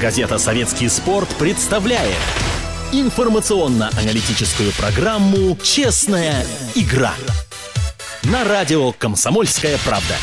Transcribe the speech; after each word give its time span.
Газета 0.00 0.38
«Советский 0.38 0.90
спорт» 0.90 1.28
представляет 1.38 2.18
информационно-аналитическую 2.92 4.70
программу 4.72 5.56
«Честная 5.62 6.44
игра» 6.74 7.14
на 8.22 8.44
радио 8.44 8.92
«Комсомольская 8.92 9.78
правда». 9.86 10.14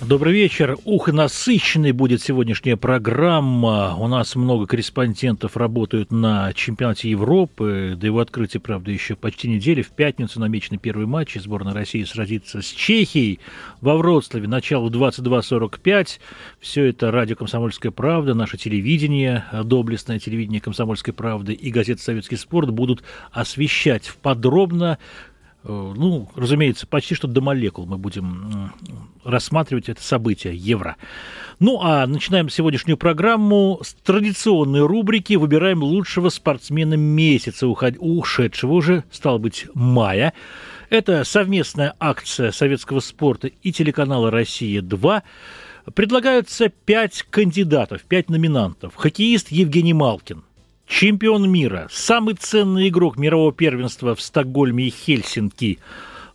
Добрый 0.00 0.32
вечер. 0.32 0.78
Ух, 0.86 1.08
насыщенной 1.08 1.92
будет 1.92 2.22
сегодняшняя 2.22 2.78
программа. 2.78 3.94
У 3.98 4.08
нас 4.08 4.34
много 4.34 4.66
корреспондентов 4.66 5.58
работают 5.58 6.10
на 6.10 6.54
чемпионате 6.54 7.10
Европы. 7.10 7.98
До 7.98 8.06
его 8.06 8.20
открытия, 8.20 8.60
правда, 8.60 8.90
еще 8.90 9.14
почти 9.14 9.46
неделя. 9.46 9.82
В 9.82 9.90
пятницу 9.90 10.40
намечены 10.40 10.78
первый 10.78 11.04
матч. 11.04 11.34
Сборная 11.34 11.74
России 11.74 12.02
сразится 12.04 12.62
с 12.62 12.66
Чехией 12.70 13.40
во 13.82 13.98
Вроцлаве. 13.98 14.48
Начало 14.48 14.88
22.45. 14.88 16.18
Все 16.60 16.84
это 16.86 17.10
радио 17.10 17.36
«Комсомольская 17.36 17.92
правда», 17.92 18.32
наше 18.32 18.56
телевидение, 18.56 19.44
доблестное 19.52 20.18
телевидение 20.18 20.62
«Комсомольской 20.62 21.12
правды» 21.12 21.52
и 21.52 21.70
газета 21.70 22.00
«Советский 22.00 22.36
спорт» 22.36 22.70
будут 22.70 23.02
освещать 23.32 24.10
подробно 24.22 24.98
Э, 24.98 25.29
ну, 25.62 26.30
разумеется, 26.34 26.86
почти 26.86 27.14
что 27.14 27.28
до 27.28 27.40
молекул 27.40 27.86
мы 27.86 27.98
будем 27.98 28.72
рассматривать 29.24 29.88
это 29.88 30.02
событие 30.02 30.56
Евро. 30.56 30.96
Ну, 31.58 31.80
а 31.82 32.06
начинаем 32.06 32.48
сегодняшнюю 32.48 32.96
программу 32.96 33.80
с 33.82 33.92
традиционной 33.94 34.86
рубрики 34.86 35.34
«Выбираем 35.34 35.82
лучшего 35.82 36.30
спортсмена 36.30 36.94
месяца», 36.94 37.66
ушедшего 37.66 38.72
уже, 38.72 39.04
стало 39.10 39.38
быть, 39.38 39.66
мая. 39.74 40.32
Это 40.88 41.24
совместная 41.24 41.94
акция 42.00 42.50
советского 42.50 43.00
спорта 43.00 43.48
и 43.48 43.72
телеканала 43.72 44.30
«Россия-2». 44.30 45.22
Предлагаются 45.94 46.68
пять 46.68 47.24
кандидатов, 47.30 48.02
пять 48.02 48.30
номинантов. 48.30 48.94
Хоккеист 48.96 49.50
Евгений 49.50 49.94
Малкин, 49.94 50.44
Чемпион 50.90 51.48
мира, 51.48 51.86
самый 51.90 52.34
ценный 52.34 52.88
игрок 52.88 53.16
мирового 53.16 53.52
первенства 53.52 54.16
в 54.16 54.20
Стокгольме 54.20 54.88
и 54.88 54.90
Хельсинки, 54.90 55.78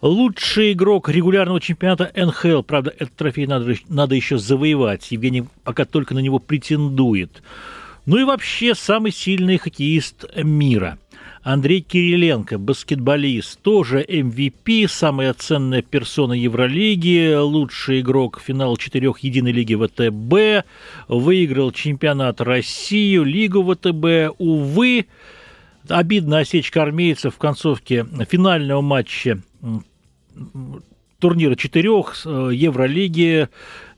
лучший 0.01 0.71
игрок 0.71 1.09
регулярного 1.09 1.59
чемпионата 1.59 2.09
НХЛ, 2.15 2.61
правда, 2.61 2.91
этот 2.97 3.13
трофей 3.15 3.47
надо, 3.47 3.75
надо 3.89 4.15
еще 4.15 4.37
завоевать, 4.37 5.11
Евгений 5.11 5.43
пока 5.65 5.83
только 5.83 6.13
на 6.15 6.19
него 6.19 6.39
претендует. 6.39 7.43
Ну 8.05 8.17
и 8.17 8.23
вообще 8.23 8.75
самый 8.75 9.11
сильный 9.11 9.57
хоккеист 9.57 10.25
мира– 10.37 10.97
Андрей 11.45 11.81
Кириленко, 11.81 12.57
баскетболист, 12.57 13.61
тоже 13.61 14.03
MVP, 14.03 14.87
самая 14.87 15.31
ценная 15.35 15.83
персона 15.83 16.33
Евролиги, 16.33 17.35
лучший 17.35 18.01
игрок 18.01 18.41
финала 18.43 18.75
четырех 18.79 19.19
единой 19.19 19.51
лиги 19.51 19.75
ВТБ, 19.75 20.65
выиграл 21.07 21.71
чемпионат 21.71 22.41
России, 22.41 23.19
лигу 23.19 23.61
ВТБ. 23.61 24.35
Увы, 24.39 25.05
обидная 25.87 26.39
осечка 26.39 26.81
армейцев 26.81 27.35
в 27.35 27.37
концовке 27.37 28.07
финального 28.27 28.81
матча 28.81 29.39
турнира 31.19 31.55
четырех 31.55 32.23
э, 32.25 32.49
Евролиги 32.53 33.49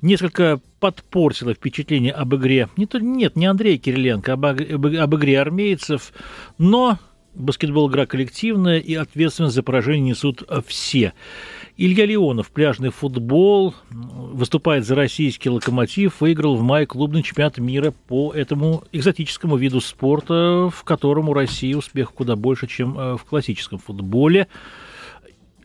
несколько 0.02 0.60
подпортила 0.82 1.54
впечатление 1.54 2.12
об 2.12 2.36
игре. 2.36 2.68
Не 2.76 2.88
нет, 3.00 3.38
не 3.38 3.46
Андрея 3.46 3.78
Кириленко, 3.78 4.34
об, 4.34 4.46
об, 4.46 4.86
об 4.86 5.16
игре 5.16 5.40
армейцев, 5.40 6.12
но 6.58 7.00
Баскетбол– 7.38 7.90
игра 7.92 8.06
коллективная, 8.06 8.80
и 8.80 8.96
ответственность 8.96 9.54
за 9.54 9.62
поражение 9.62 10.12
несут 10.12 10.44
все. 10.66 11.14
Илья 11.78 12.08
Леонов, 12.08 12.50
пляжный 12.50 12.90
футбол, 12.90 13.76
выступает 13.92 14.86
за 14.86 14.96
российский 14.96 15.52
локомотив, 15.52 16.20
выиграл 16.20 16.56
в 16.56 16.64
мае 16.64 16.88
клубный 16.88 17.22
чемпионат 17.22 17.60
мира 17.60 17.94
по 18.08 18.34
этому 18.34 18.84
экзотическому 18.92 19.56
виду 19.58 19.80
спорта, 19.80 20.72
в 20.74 20.84
котором 20.84 21.30
у 21.30 21.34
России 21.34 21.76
успех 21.76 22.12
куда 22.12 22.36
больше, 22.36 22.66
чем 22.66 22.98
э, 22.98 23.18
в 23.18 23.24
классическом 23.26 23.78
футболе. 23.78 24.48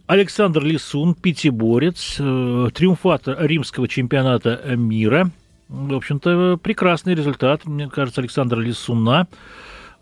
Александр 0.06 0.62
Лисун, 0.62 1.14
пятиборец, 1.14 2.16
э, 2.18 2.68
триумфатор 2.74 3.46
римского 3.46 3.88
чемпионата 3.88 4.60
мира. 4.76 5.30
В 5.70 5.94
общем-то, 5.94 6.58
прекрасный 6.62 7.14
результат, 7.14 7.64
мне 7.64 7.88
кажется, 7.88 8.20
Александра 8.20 8.60
Лисуна– 8.60 9.26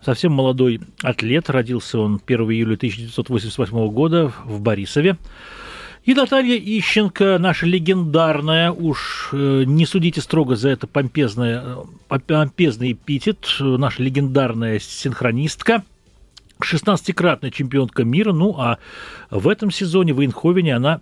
совсем 0.05 0.33
молодой 0.33 0.81
атлет. 1.03 1.51
Родился 1.51 1.99
он 1.99 2.21
1 2.25 2.41
июля 2.51 2.75
1988 2.75 3.91
года 3.91 4.33
в 4.45 4.61
Борисове. 4.61 5.17
И 6.05 6.15
Наталья 6.15 6.57
Ищенко, 6.57 7.37
наша 7.39 7.67
легендарная, 7.67 8.73
уж 8.73 9.29
э, 9.33 9.65
не 9.67 9.85
судите 9.85 10.23
строго 10.23 10.57
за 10.57 10.71
это 10.71 10.87
помпезное, 10.87 11.63
э, 12.09 12.19
помпезный 12.27 12.93
эпитет, 12.93 13.47
наша 13.61 14.03
легендарная 14.03 14.79
синхронистка, 14.79 15.85
16-кратная 16.63 17.51
чемпионка 17.51 18.05
мира, 18.05 18.33
ну 18.33 18.57
а 18.59 18.79
в 19.31 19.47
этом 19.47 19.71
сезоне 19.71 20.15
в 20.15 20.21
Эйнховене 20.21 20.75
она 20.77 21.01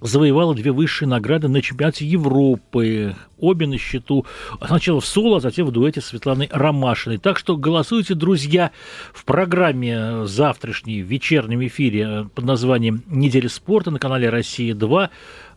завоевала 0.00 0.54
две 0.54 0.72
высшие 0.72 1.08
награды 1.08 1.48
на 1.48 1.62
чемпионате 1.62 2.06
Европы. 2.06 3.16
Обе 3.38 3.66
на 3.66 3.78
счету 3.78 4.26
сначала 4.64 5.00
в 5.00 5.06
соло, 5.06 5.38
а 5.38 5.40
затем 5.40 5.66
в 5.66 5.70
дуэте 5.70 6.00
с 6.00 6.06
Светланой 6.06 6.48
Ромашиной. 6.50 7.18
Так 7.18 7.38
что 7.38 7.56
голосуйте, 7.56 8.14
друзья, 8.14 8.70
в 9.12 9.24
программе 9.24 10.26
завтрашней 10.26 11.02
в 11.02 11.06
вечернем 11.06 11.66
эфире 11.66 12.28
под 12.34 12.44
названием 12.44 13.02
«Неделя 13.06 13.48
спорта» 13.48 13.90
на 13.90 13.98
канале 13.98 14.28
«Россия-2». 14.28 15.10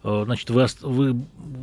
Э, 0.03 0.23
значит, 0.25 0.49
вы, 0.49 0.65
вы 0.81 1.21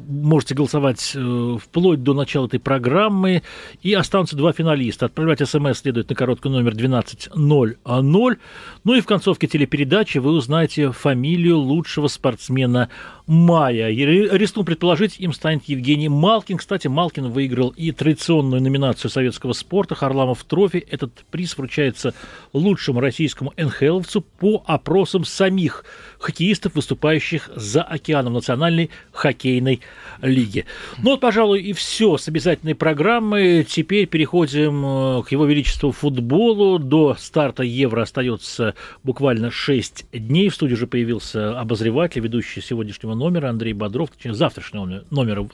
можете 0.08 0.54
голосовать 0.54 1.12
э, 1.14 1.56
вплоть 1.60 2.02
до 2.02 2.14
начала 2.14 2.46
этой 2.46 2.60
программы, 2.60 3.42
и 3.82 3.92
останутся 3.92 4.36
два 4.36 4.52
финалиста. 4.52 5.06
Отправлять 5.06 5.46
смс 5.48 5.78
следует 5.78 6.08
на 6.08 6.14
короткий 6.14 6.48
номер 6.48 6.74
12000. 6.74 7.30
Ну 7.34 8.94
и 8.94 9.00
в 9.00 9.06
концовке 9.06 9.46
телепередачи 9.46 10.18
вы 10.18 10.32
узнаете 10.32 10.92
фамилию 10.92 11.58
лучшего 11.58 12.08
спортсмена 12.08 12.90
мая. 13.26 13.88
Рискну 13.90 14.64
предположить, 14.64 15.18
им 15.18 15.32
станет 15.32 15.64
Евгений 15.64 16.08
Малкин. 16.08 16.58
Кстати, 16.58 16.88
Малкин 16.88 17.30
выиграл 17.30 17.70
и 17.70 17.90
традиционную 17.92 18.62
номинацию 18.62 19.10
советского 19.10 19.52
спорта 19.52 19.94
«Харламов 19.94 20.44
трофи». 20.44 20.84
Этот 20.90 21.24
приз 21.30 21.56
вручается 21.56 22.14
лучшему 22.52 23.00
российскому 23.00 23.52
НХЛовцу 23.56 24.20
по 24.20 24.62
опросам 24.66 25.24
самих 25.24 25.84
хоккеистов, 26.24 26.74
выступающих 26.74 27.50
за 27.54 27.82
океаном 27.82 28.32
Национальной 28.32 28.90
хоккейной 29.12 29.80
лиги. 30.22 30.64
Ну 31.02 31.10
вот, 31.10 31.20
пожалуй, 31.20 31.60
и 31.60 31.74
все 31.74 32.16
с 32.16 32.28
обязательной 32.28 32.74
программы. 32.74 33.66
Теперь 33.68 34.06
переходим 34.06 34.84
э, 34.84 35.22
к 35.22 35.32
его 35.32 35.44
величеству 35.44 35.92
футболу. 35.92 36.78
До 36.78 37.14
старта 37.18 37.62
Евро 37.62 38.02
остается 38.02 38.74
буквально 39.02 39.50
6 39.50 40.06
дней. 40.12 40.48
В 40.48 40.54
студии 40.54 40.74
уже 40.74 40.86
появился 40.86 41.60
обозреватель, 41.60 42.22
ведущий 42.22 42.62
сегодняшнего 42.62 43.14
номера 43.14 43.50
Андрей 43.50 43.74
Бодров, 43.74 44.10
точнее, 44.10 44.32
завтрашнего 44.32 45.04
номера. 45.10 45.46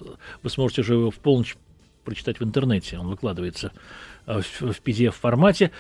Вы 0.43 0.51
сможете 0.51 0.83
уже 0.83 1.11
в 1.11 1.17
полночь 1.17 1.57
прочитать 2.05 2.39
в 2.39 2.45
интернете. 2.45 2.97
Он 2.97 3.09
выкладывается 3.09 3.73
в 4.39 4.81
PDF-формате. 4.85 5.71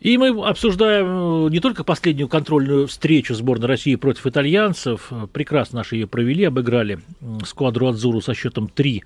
И 0.00 0.18
мы 0.18 0.28
обсуждаем 0.46 1.46
э, 1.46 1.50
не 1.50 1.60
только 1.60 1.84
последнюю 1.84 2.28
контрольную 2.28 2.86
встречу 2.86 3.34
сборной 3.34 3.68
России 3.68 3.94
против 3.96 4.26
итальянцев. 4.26 5.10
Прекрасно 5.32 5.78
наши 5.78 5.96
ее 5.96 6.06
провели, 6.06 6.44
обыграли 6.44 7.00
сквадру 7.44 7.88
Адзуру 7.88 8.20
со 8.20 8.34
счетом 8.34 8.68
3 8.68 9.02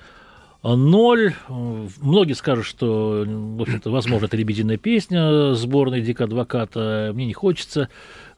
0. 0.62 1.34
Многие 1.48 2.34
скажут, 2.34 2.66
что, 2.66 3.24
в 3.26 3.62
общем-то, 3.62 3.90
возможно, 3.90 4.26
это 4.26 4.36
лебединая 4.36 4.76
песня 4.76 5.54
сборной 5.54 6.02
Дика 6.02 6.24
Адвоката. 6.24 7.12
Мне 7.14 7.26
не 7.26 7.32
хочется 7.32 7.88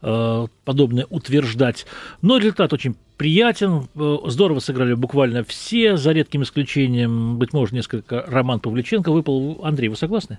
э, 0.03 0.47
подобное 0.65 1.07
утверждать. 1.09 1.87
Но 2.21 2.39
результат 2.39 2.73
очень 2.73 2.97
приятен. 3.17 3.89
Э, 3.95 4.17
здорово 4.27 4.59
сыграли 4.59 4.95
буквально 4.95 5.45
все, 5.45 5.97
за 5.97 6.13
редким 6.13 6.43
исключением, 6.43 7.39
быть 7.39 7.53
может, 7.53 7.73
несколько 7.73 8.25
Роман 8.27 8.61
Павлюченко 8.61 9.13
выпал. 9.13 9.61
Андрей, 9.63 9.89
вы 9.89 9.97
согласны? 9.97 10.39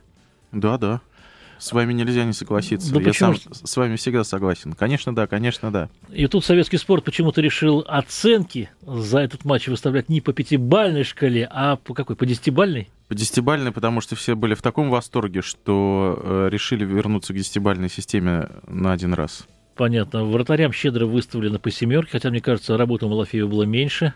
Да, 0.52 0.78
да. 0.78 1.02
С 1.58 1.72
вами 1.72 1.94
нельзя 1.94 2.24
не 2.26 2.34
согласиться. 2.34 2.94
Да 2.94 3.00
Я 3.00 3.06
почему? 3.06 3.36
сам 3.36 3.54
с 3.54 3.78
вами 3.78 3.96
всегда 3.96 4.24
согласен. 4.24 4.74
Конечно, 4.74 5.16
да, 5.16 5.28
конечно, 5.28 5.72
да. 5.72 5.90
И 6.12 6.28
тут 6.28 6.44
советский 6.46 6.78
спорт 6.78 7.04
почему-то 7.04 7.42
решил 7.42 7.84
оценки 7.88 8.70
за 8.82 9.20
этот 9.20 9.46
матч 9.46 9.68
выставлять 9.68 10.10
не 10.10 10.22
по 10.22 10.34
пятибальной 10.34 11.04
шкале, 11.04 11.48
а 11.50 11.78
по 11.78 11.94
какой? 11.94 12.16
По 12.16 12.26
десятибальной? 12.26 12.90
По 13.08 13.16
десятибальной, 13.16 13.72
потому 13.72 14.02
что 14.02 14.16
все 14.16 14.36
были 14.36 14.54
в 14.54 14.62
таком 14.62 14.90
восторге, 14.90 15.42
что 15.42 16.20
э, 16.22 16.50
решили 16.52 16.86
вернуться 16.86 17.34
к 17.34 17.36
десятибальной 17.38 17.90
системе 17.90 18.50
на 18.68 18.92
один 18.94 19.14
раз. 19.14 19.46
Понятно. 19.76 20.24
Вратарям 20.24 20.72
щедро 20.72 21.06
выставлено 21.06 21.60
по 21.60 21.72
семерке, 21.72 22.12
хотя, 22.14 22.30
мне 22.30 22.42
кажется, 22.42 22.78
работы 22.78 23.06
у 23.06 23.10
Малафеева 23.10 23.48
было 23.48 23.64
меньше. 23.64 24.14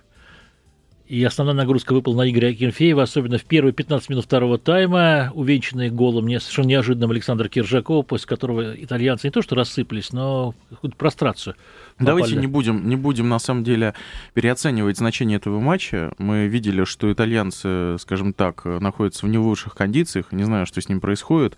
И 1.07 1.24
основная 1.24 1.56
нагрузка 1.56 1.94
выпала 1.94 2.18
на 2.18 2.30
Игоря 2.30 2.50
Акинфеева, 2.50 3.01
особенно 3.01 3.38
в 3.38 3.45
первые 3.45 3.71
15 3.71 4.09
минут 4.09 4.25
второго 4.25 4.57
тайма, 4.57 5.31
увенчанный 5.33 5.89
голом 5.89 6.25
мне 6.25 6.42
совершенно 6.42 6.68
неожиданным 6.68 7.12
Александр 7.12 7.48
Киржаков, 7.48 8.06
после 8.06 8.27
которого 8.27 8.75
итальянцы 8.75 9.27
не 9.27 9.31
то 9.31 9.42
что 9.42 9.56
рассыпались, 9.56 10.12
но 10.12 10.54
какую-то 10.69 10.98
прострацию. 10.98 11.56
Давайте 11.98 12.36
не 12.36 12.48
будем, 12.48 12.89
не 12.89 12.98
будем 12.98 13.30
на 13.30 13.39
самом 13.39 13.63
деле 13.63 13.94
переоценивать 14.33 14.98
значение 14.98 15.38
этого 15.38 15.62
матча. 15.62 16.12
Мы 16.18 16.48
видели, 16.48 16.83
что 16.83 17.09
итальянцы, 17.12 17.95
скажем 18.00 18.33
так, 18.33 18.65
находятся 18.65 19.25
в 19.25 19.30
не 19.30 19.38
лучших 19.38 19.75
кондициях. 19.75 20.33
Не 20.33 20.44
знаю, 20.44 20.65
что 20.65 20.81
с 20.81 20.89
ним 20.89 21.00
происходит. 21.00 21.57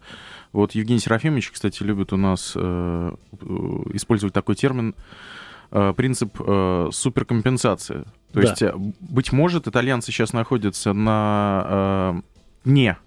Вот 0.53 0.73
Евгений 0.73 0.99
Серафимович, 0.99 1.49
кстати, 1.49 1.81
любит 1.81 2.13
у 2.13 2.17
нас 2.17 2.53
э, 2.55 3.15
использовать 3.93 4.33
такой 4.33 4.55
термин 4.55 4.93
принцип 5.95 6.39
э, 6.39 6.89
суперкомпенсации. 6.91 8.05
То 8.33 8.41
да. 8.41 8.41
есть, 8.41 8.61
э, 8.61 8.73
быть 8.99 9.31
может, 9.31 9.67
итальянцы 9.67 10.11
сейчас 10.11 10.33
находятся 10.33 10.93
на 10.93 11.65
э, 12.15 12.21
не 12.65 12.97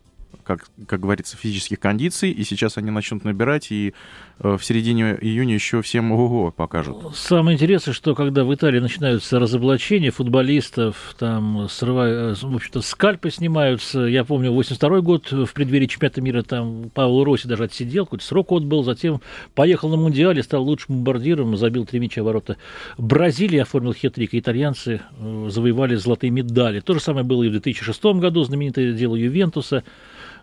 как, 0.45 0.67
как 0.87 1.01
говорится, 1.01 1.37
физических 1.37 1.81
кондиций, 1.81 2.31
и 2.31 2.45
сейчас 2.45 2.79
они 2.79 2.91
начнут 2.91 3.25
набирать, 3.25 3.71
и 3.71 3.95
э, 4.39 4.57
в 4.57 4.65
середине 4.65 5.17
июня 5.21 5.55
еще 5.55 5.83
всем 5.83 6.13
ого 6.13 6.51
покажут. 6.51 7.15
Самое 7.15 7.57
интересное, 7.57 7.95
что 7.95 8.15
когда 8.15 8.45
в 8.45 8.55
Италии 8.55 8.81
начинаются 8.81 9.39
разоблачения 9.39 10.11
футболистов, 10.11 11.15
там 11.19 11.69
срывают, 11.69 12.43
в 12.43 12.55
общем-то, 12.55 12.83
скальпы 12.83 13.31
снимаются. 13.31 14.01
Я 14.01 14.25
помню, 14.25 14.53
82 14.53 15.01
год 15.01 15.31
в 15.31 15.53
преддверии 15.53 15.87
чемпионата 15.87 16.21
мира 16.21 16.43
там 16.43 16.91
Павел 16.95 17.25
Росси 17.25 17.49
даже 17.49 17.65
отсидел, 17.65 18.07
какой-то 18.07 18.25
срок 18.25 18.53
отбыл, 18.53 18.83
затем 18.85 19.21
поехал 19.55 19.89
на 19.89 19.97
Мундиале, 19.97 20.43
стал 20.43 20.65
лучшим 20.65 20.97
бомбардиром, 20.97 21.57
забил 21.57 21.87
три 21.87 22.01
мяча 22.01 22.23
ворота. 22.23 22.57
Бразилия 22.99 23.63
оформил 23.63 23.93
хитрик, 23.93 24.35
и 24.35 24.39
итальянцы 24.39 25.01
э, 25.19 25.49
завоевали 25.51 25.95
золотые 25.95 26.31
медали. 26.31 26.81
То 26.81 26.95
же 26.95 27.01
самое 27.01 27.25
было 27.25 27.43
и 27.43 27.49
в 27.49 27.53
2006 27.53 28.05
году, 28.05 28.43
знаменитое 28.45 28.93
дело 28.93 29.17
Ювентуса. 29.17 29.85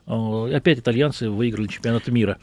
Э, 0.10 0.56
опять 0.56 0.80
итальянцы 0.80 1.30
выиграли 1.30 1.68
чемпионат 1.68 2.08
мира. 2.08 2.38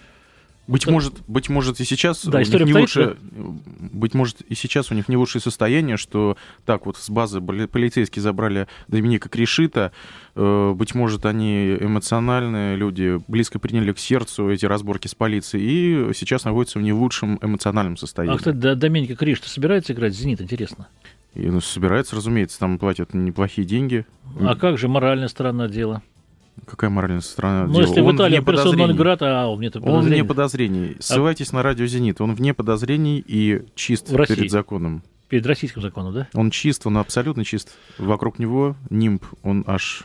Быть 0.69 0.83
Это... 0.83 0.93
может, 0.93 1.15
быть 1.29 1.49
может 1.49 1.79
и 1.81 1.85
сейчас 1.85 2.25
да, 2.25 2.39
у 2.39 2.41
них 2.41 2.53
не 2.53 2.75
лучше, 2.75 3.17
быть 3.23 4.15
может 4.15 4.41
и 4.41 4.55
сейчас 4.57 4.91
у 4.91 4.95
них 4.95 5.09
не 5.09 5.17
лучшее 5.17 5.41
состояние, 5.41 5.97
что 5.97 6.37
так 6.65 6.87
вот 6.87 6.97
с 6.97 7.09
базы 7.09 7.41
полицейские 7.41 8.21
забрали 8.21 8.67
Доминика 8.89 9.29
Кришита, 9.29 9.93
э, 10.35 10.73
быть 10.75 10.95
может 10.95 11.25
они 11.25 11.77
эмоциональные 11.79 12.77
люди, 12.77 13.21
близко 13.29 13.61
приняли 13.61 13.93
к 13.93 13.99
сердцу 14.01 14.51
эти 14.51 14.67
разборки 14.67 15.07
с 15.07 15.15
полицией 15.15 16.11
и 16.11 16.15
сейчас 16.15 16.45
находятся 16.45 16.81
в 16.81 16.83
не 16.83 16.93
лучшем 16.93 17.39
эмоциональном 17.43 17.97
состоянии. 17.97 18.35
А 18.35 18.39
кстати, 18.39 18.57
Доминика 18.57 19.15
Кришита 19.15 19.49
собирается 19.49 19.93
играть 19.93 20.15
в 20.15 20.17
«Зенит», 20.17 20.41
интересно? 20.41 20.89
И, 21.35 21.49
ну, 21.49 21.61
собирается, 21.61 22.17
разумеется, 22.17 22.59
там 22.59 22.79
платят 22.79 23.15
неплохие 23.15 23.67
деньги. 23.67 24.05
А 24.41 24.57
как 24.57 24.79
же 24.79 24.89
моральная 24.89 25.29
сторона 25.29 25.69
дела? 25.69 26.03
Какая 26.65 26.91
моральная 26.91 27.21
сторона? 27.21 27.67
Ну, 27.67 27.81
если 27.81 28.01
он 28.01 28.13
в 28.13 28.17
Италии 28.17 28.41
персона 28.41 28.95
грата, 28.95 29.43
а 29.43 29.47
у 29.49 29.59
меня 29.59 29.71
Он 29.83 30.03
вне 30.03 30.25
подозрений. 30.25 30.97
Ссылайтесь 31.01 31.53
а... 31.53 31.57
на 31.57 31.63
радио 31.63 31.87
«Зенит». 31.87 32.21
Он 32.21 32.35
вне 32.35 32.55
подозрений 32.55 33.23
и 33.27 33.63
чист 33.75 34.11
в 34.11 34.27
перед 34.27 34.51
законом. 34.51 35.03
Перед 35.29 35.47
российским 35.47 35.83
законом, 35.83 36.15
да? 36.15 36.29
Он 36.35 36.51
чист, 36.51 36.87
он 36.87 36.99
абсолютно 36.99 37.45
чист. 37.45 37.77
Вокруг 37.99 38.39
него 38.39 38.77
нимб, 38.91 39.25
он 39.43 39.65
аж 39.67 40.05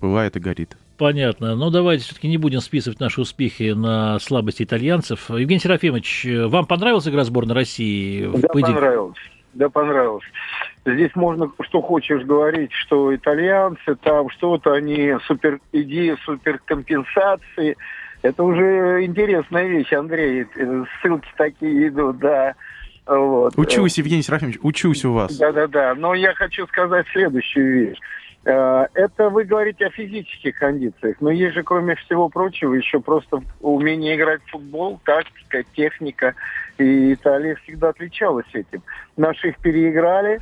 пылает 0.00 0.36
и 0.36 0.40
горит. 0.40 0.76
Понятно. 0.98 1.56
Но 1.56 1.70
давайте 1.70 2.04
все-таки 2.04 2.28
не 2.28 2.38
будем 2.38 2.60
списывать 2.60 3.00
наши 3.00 3.20
успехи 3.20 3.72
на 3.72 4.18
слабости 4.18 4.62
итальянцев. 4.62 5.30
Евгений 5.30 5.60
Серафимович, 5.60 6.26
вам 6.46 6.66
понравилась 6.66 7.06
игра 7.08 7.24
сборной 7.24 7.54
России? 7.54 8.30
Да, 8.34 8.48
понравилась. 8.48 9.16
Да, 9.54 9.68
понравилось. 9.68 10.24
Здесь 10.86 11.14
можно 11.14 11.50
что 11.60 11.82
хочешь 11.82 12.22
говорить, 12.24 12.72
что 12.72 13.14
итальянцы 13.14 13.94
там 13.96 14.30
что-то, 14.30 14.72
они 14.72 15.14
супер 15.26 15.60
идея 15.72 16.16
суперкомпенсации. 16.24 17.76
Это 18.22 18.42
уже 18.42 19.04
интересная 19.04 19.66
вещь, 19.66 19.92
Андрей. 19.92 20.46
Ссылки 21.00 21.28
такие 21.36 21.88
идут, 21.88 22.18
да. 22.18 22.54
Вот. 23.06 23.52
Учусь, 23.56 23.98
Евгений 23.98 24.22
Серафимович, 24.22 24.58
учусь 24.62 25.04
у 25.04 25.12
вас. 25.12 25.36
Да-да-да. 25.36 25.94
Но 25.96 26.14
я 26.14 26.32
хочу 26.34 26.66
сказать 26.68 27.06
следующую 27.12 27.88
вещь. 27.88 27.98
Э, 28.44 28.86
это 28.94 29.30
вы 29.30 29.44
говорите 29.44 29.86
о 29.86 29.90
физических 29.90 30.58
кондициях, 30.58 31.16
но 31.20 31.30
есть 31.30 31.54
же, 31.54 31.62
кроме 31.62 31.94
всего 31.94 32.28
прочего, 32.28 32.74
еще 32.74 33.00
просто 33.00 33.42
умение 33.60 34.16
играть 34.16 34.42
в 34.42 34.50
футбол, 34.50 35.00
тактика, 35.04 35.62
техника. 35.74 36.34
И 36.78 37.14
Италия 37.14 37.54
всегда 37.56 37.90
отличалась 37.90 38.46
этим. 38.52 38.82
Наши 39.16 39.50
их 39.50 39.58
переиграли, 39.58 40.40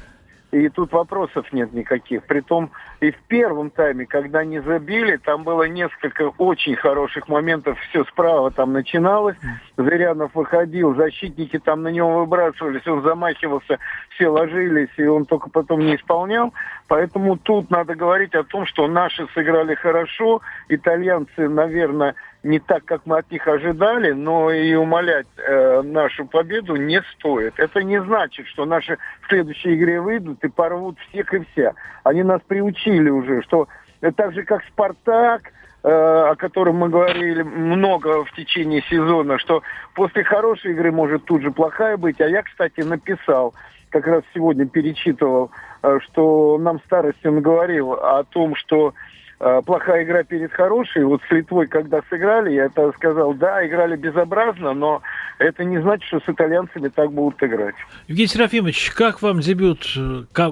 и 0.51 0.69
тут 0.69 0.93
вопросов 0.93 1.53
нет 1.53 1.73
никаких. 1.73 2.25
Притом 2.25 2.71
и 3.01 3.13
в 3.13 3.17
первом 3.29 3.71
тайме, 3.71 4.05
когда 4.05 4.45
не 4.45 4.61
забили, 4.61 5.17
там 5.17 5.43
было 5.43 5.63
несколько 5.63 6.31
очень 6.37 6.77
хороших 6.77 7.29
моментов. 7.29 7.79
Все 7.89 8.05
справа 8.05 8.51
там 8.51 8.75
начиналось. 8.75 9.37
Зырянов 9.79 10.35
выходил, 10.35 10.95
защитники 10.95 11.59
там 11.59 11.83
на 11.83 11.89
него 11.89 12.21
выбрасывались, 12.21 12.87
он 12.87 13.03
замахивался, 13.03 13.79
все 14.11 14.29
ложились, 14.29 14.91
и 14.99 15.05
он 15.07 15.25
только 15.25 15.49
потом 15.49 15.81
не 15.81 15.97
исполнял. 15.97 16.53
Поэтому 16.89 17.39
тут 17.39 17.71
надо 17.71 17.95
говорить 17.95 18.35
о 18.35 18.45
том, 18.45 18.67
что 18.67 18.87
наши 18.87 19.27
сыграли 19.35 19.75
хорошо, 19.75 20.43
итальянцы, 20.69 21.49
наверное, 21.49 22.15
не 22.43 22.59
так, 22.59 22.85
как 22.85 23.03
мы 23.05 23.19
от 23.19 23.31
них 23.31 23.47
ожидали, 23.47 24.13
но 24.13 24.51
и 24.51 24.75
умолять 24.75 25.27
э, 25.37 25.83
нашу 25.83 26.25
победу 26.25 26.77
не 26.77 27.03
стоит. 27.13 27.55
Это 27.59 27.83
не 27.83 28.03
значит, 28.03 28.47
что 28.47 28.65
наши 28.65 28.97
в 29.23 29.29
следующей 29.29 29.75
игре 29.75 30.01
выйдут 30.01 30.43
и 30.43 30.49
порвут 30.49 30.99
всех 31.09 31.33
и 31.35 31.45
вся. 31.53 31.75
Они 32.03 32.23
нас 32.23 32.41
приучили 32.47 32.90
уже, 32.99 33.43
что 33.43 33.69
так 34.17 34.35
же, 34.35 34.43
как 34.43 34.63
«Спартак», 34.65 35.53
э, 35.83 35.89
о 35.89 36.35
котором 36.37 36.77
мы 36.77 36.89
говорили 36.89 37.43
много 37.43 38.25
в 38.25 38.33
течение 38.33 38.83
сезона, 38.83 39.39
что 39.39 39.63
после 39.95 40.25
хорошей 40.25 40.73
игры 40.73 40.91
может 40.91 41.25
тут 41.25 41.43
же 41.43 41.51
плохая 41.51 41.97
быть. 41.97 42.21
А 42.21 42.29
я, 42.29 42.43
кстати, 42.43 42.81
написал, 42.81 43.55
как 43.91 44.07
раз 44.07 44.23
сегодня 44.35 44.67
перечитывал, 44.67 45.51
э, 45.83 45.99
что 46.05 46.59
нам 46.59 46.81
старостин 46.87 47.41
говорил 47.41 47.93
о 47.93 48.25
том, 48.25 48.55
что 48.57 48.95
Э, 49.43 49.63
плохая 49.65 50.05
игра 50.05 50.23
перед 50.23 50.53
хорошей. 50.53 51.03
Вот 51.05 51.23
с 51.27 51.31
Литвой, 51.31 51.67
когда 51.67 52.03
сыграли, 52.11 52.53
я 52.53 52.67
это 52.67 52.93
сказал, 52.93 53.33
да, 53.33 53.67
играли 53.67 53.97
безобразно, 53.97 54.75
но 54.75 55.01
это 55.39 55.65
не 55.65 55.81
значит, 55.81 56.05
что 56.09 56.21
с 56.21 56.29
итальянцами 56.29 56.89
так 56.89 57.11
будут 57.11 57.43
играть. 57.43 57.75
Евгений 58.07 58.29
Серафимович, 58.29 58.91
как 58.91 59.23
вам 59.23 59.41
дебют 59.41 59.97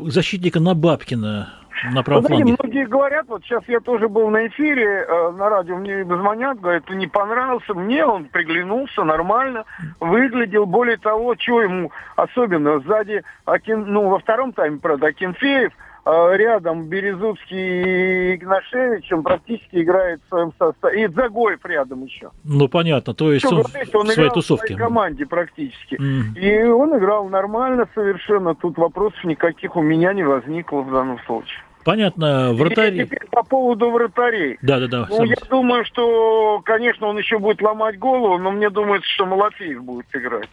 защитника 0.07 0.59
Набабкина 0.59 1.53
на 1.93 2.03
правом 2.03 2.23
ну, 2.25 2.29
фланге? 2.29 2.57
Многие 2.59 2.87
говорят, 2.87 3.27
вот 3.29 3.43
сейчас 3.45 3.63
я 3.69 3.81
тоже 3.81 4.09
был 4.09 4.29
на 4.31 4.47
эфире, 4.49 5.07
э, 5.09 5.31
на 5.33 5.49
радио 5.49 5.77
мне 5.77 6.05
звонят, 6.05 6.61
говорят, 6.61 6.89
не 6.91 7.07
понравился. 7.07 7.75
Мне 7.75 8.05
он 8.05 8.27
приглянулся 8.27 9.05
нормально, 9.05 9.65
выглядел. 10.01 10.67
Более 10.67 10.97
того, 10.97 11.35
что 11.39 11.63
ему 11.63 11.91
особенно, 12.17 12.81
сзади, 12.81 13.23
Акин, 13.45 13.85
ну, 13.87 14.09
во 14.09 14.19
втором 14.19 14.53
тайме, 14.53 14.79
правда, 14.79 15.09
Акинфеев– 15.09 15.73
а, 16.11 16.33
рядом 16.33 16.87
Березуцкий 16.87 18.33
и 18.33 18.37
Игнашевич, 18.37 19.13
он 19.13 19.23
практически 19.23 19.83
играет 19.83 20.23
в 20.25 20.29
своем 20.31 20.53
составе. 20.59 21.05
И 21.05 21.09
Загоев 21.09 21.63
рядом 21.67 22.05
еще. 22.05 22.31
Ну, 22.45 22.67
понятно, 22.67 23.13
то 23.13 23.31
есть 23.31 23.45
он, 23.45 23.63
говорить, 23.63 23.95
он 23.95 24.07
в 24.07 24.13
своей 24.13 24.31
тусовке. 24.31 24.65
В 24.65 24.69
своей 24.69 24.79
команде 24.79 25.27
практически. 25.27 25.97
Mm. 25.97 26.39
И 26.41 26.65
он 26.65 26.97
играл 26.97 27.29
нормально 27.29 27.87
совершенно. 27.95 28.55
Тут 28.55 28.79
вопросов 28.79 29.23
никаких 29.25 29.77
у 29.77 29.83
меня 29.83 30.15
не 30.15 30.23
возникло 30.23 30.81
в 30.81 30.91
данном 30.91 31.19
случае. 31.27 31.61
Понятно, 31.89 32.53
вратарь... 32.53 33.01
И 33.01 33.09
по 33.31 33.43
поводу 33.43 33.91
вратарей. 33.91 34.59
Да, 34.61 34.79
да, 34.79 34.89
да. 34.89 35.07
Ну, 35.09 35.25
я 35.25 35.37
думаю, 35.49 35.87
что, 35.87 36.61
конечно, 36.63 37.07
он 37.07 37.17
еще 37.17 37.39
будет 37.39 37.63
ломать 37.63 37.99
голову, 37.99 38.37
но 38.37 38.51
мне 38.51 38.69
думается, 38.69 39.09
что 39.09 39.25
Малафеев 39.25 39.83
будет 39.83 40.05
играть. 40.13 40.51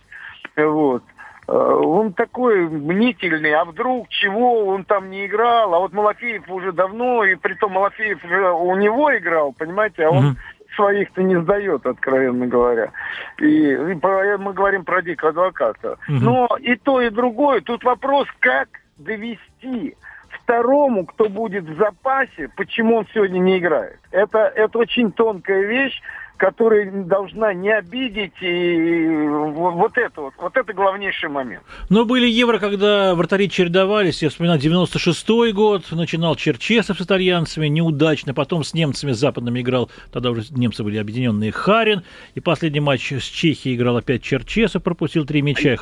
Вот. 0.56 1.04
Э, 1.50 1.52
он 1.52 2.14
такой 2.14 2.70
мнительный, 2.70 3.54
а 3.54 3.66
вдруг 3.66 4.08
чего 4.08 4.66
он 4.66 4.86
там 4.86 5.10
не 5.10 5.26
играл, 5.26 5.76
а 5.76 5.80
вот 5.80 5.92
Малафеев 5.92 6.50
уже 6.50 6.72
давно, 6.72 7.26
и 7.26 7.36
при 7.36 7.56
том 7.56 7.74
Малафеев 7.74 8.24
уже 8.24 8.52
у 8.52 8.74
него 8.78 9.14
играл, 9.18 9.52
понимаете, 9.52 10.06
а 10.06 10.12
он 10.12 10.26
mm 10.26 10.36
своих-то 10.76 11.24
не 11.24 11.40
сдает, 11.42 11.86
откровенно 11.86 12.48
говоря. 12.48 12.92
И, 13.40 13.72
и 13.72 13.96
про, 13.96 14.38
мы 14.38 14.52
говорим 14.52 14.84
про 14.84 15.02
Дика 15.02 15.30
Адвоката. 15.30 15.98
mm 16.10 16.20
Но 16.20 16.50
и 16.60 16.76
то, 16.76 17.00
и 17.00 17.10
другое, 17.10 17.62
тут 17.62 17.86
вопрос, 17.86 18.28
как 18.40 18.68
довести 18.98 19.96
второму, 20.42 21.06
кто 21.06 21.30
будет 21.30 21.66
в 21.66 21.78
запасе, 21.78 22.50
почему 22.56 22.98
он 22.98 23.08
сегодня 23.14 23.40
не 23.40 23.58
играет. 23.60 24.00
Это, 24.12 24.40
это 24.56 24.78
очень 24.78 25.12
тонкая 25.12 25.62
вещь, 25.62 26.02
которая 26.38 26.92
должна 26.92 27.54
не 27.54 27.72
обидеть, 27.72 28.34
и 28.42 29.28
вот 29.28 29.98
это 29.98 30.22
вот, 30.22 30.34
вот 30.38 30.58
это 30.58 30.74
главнейший 30.74 31.30
момент. 31.30 31.64
Но 31.90 32.06
были 32.06 32.28
евро, 32.28 32.60
когда 32.60 33.16
вратари 33.16 33.50
чередовались, 33.50 34.22
я 34.22 34.30
вспоминаю, 34.30 34.60
96-й 34.60 35.52
год, 35.54 35.92
начинал 35.92 36.36
Черчесов 36.36 36.98
с 36.98 37.02
итальянцами, 37.02 37.68
неудачно, 37.68 38.34
потом 38.34 38.64
с 38.64 38.74
немцами 38.74 39.12
западными 39.12 39.62
играл, 39.62 39.90
тогда 40.12 40.32
уже 40.32 40.44
немцы 40.52 40.84
были 40.84 40.98
объединенные, 40.98 41.52
Харин, 41.52 42.04
и 42.34 42.40
последний 42.40 42.80
матч 42.80 43.12
с 43.12 43.24
Чехией 43.24 43.76
играл 43.76 43.98
опять 43.98 44.24
Черчесов, 44.24 44.84
пропустил 44.84 45.26
три 45.26 45.42
мяча. 45.42 45.78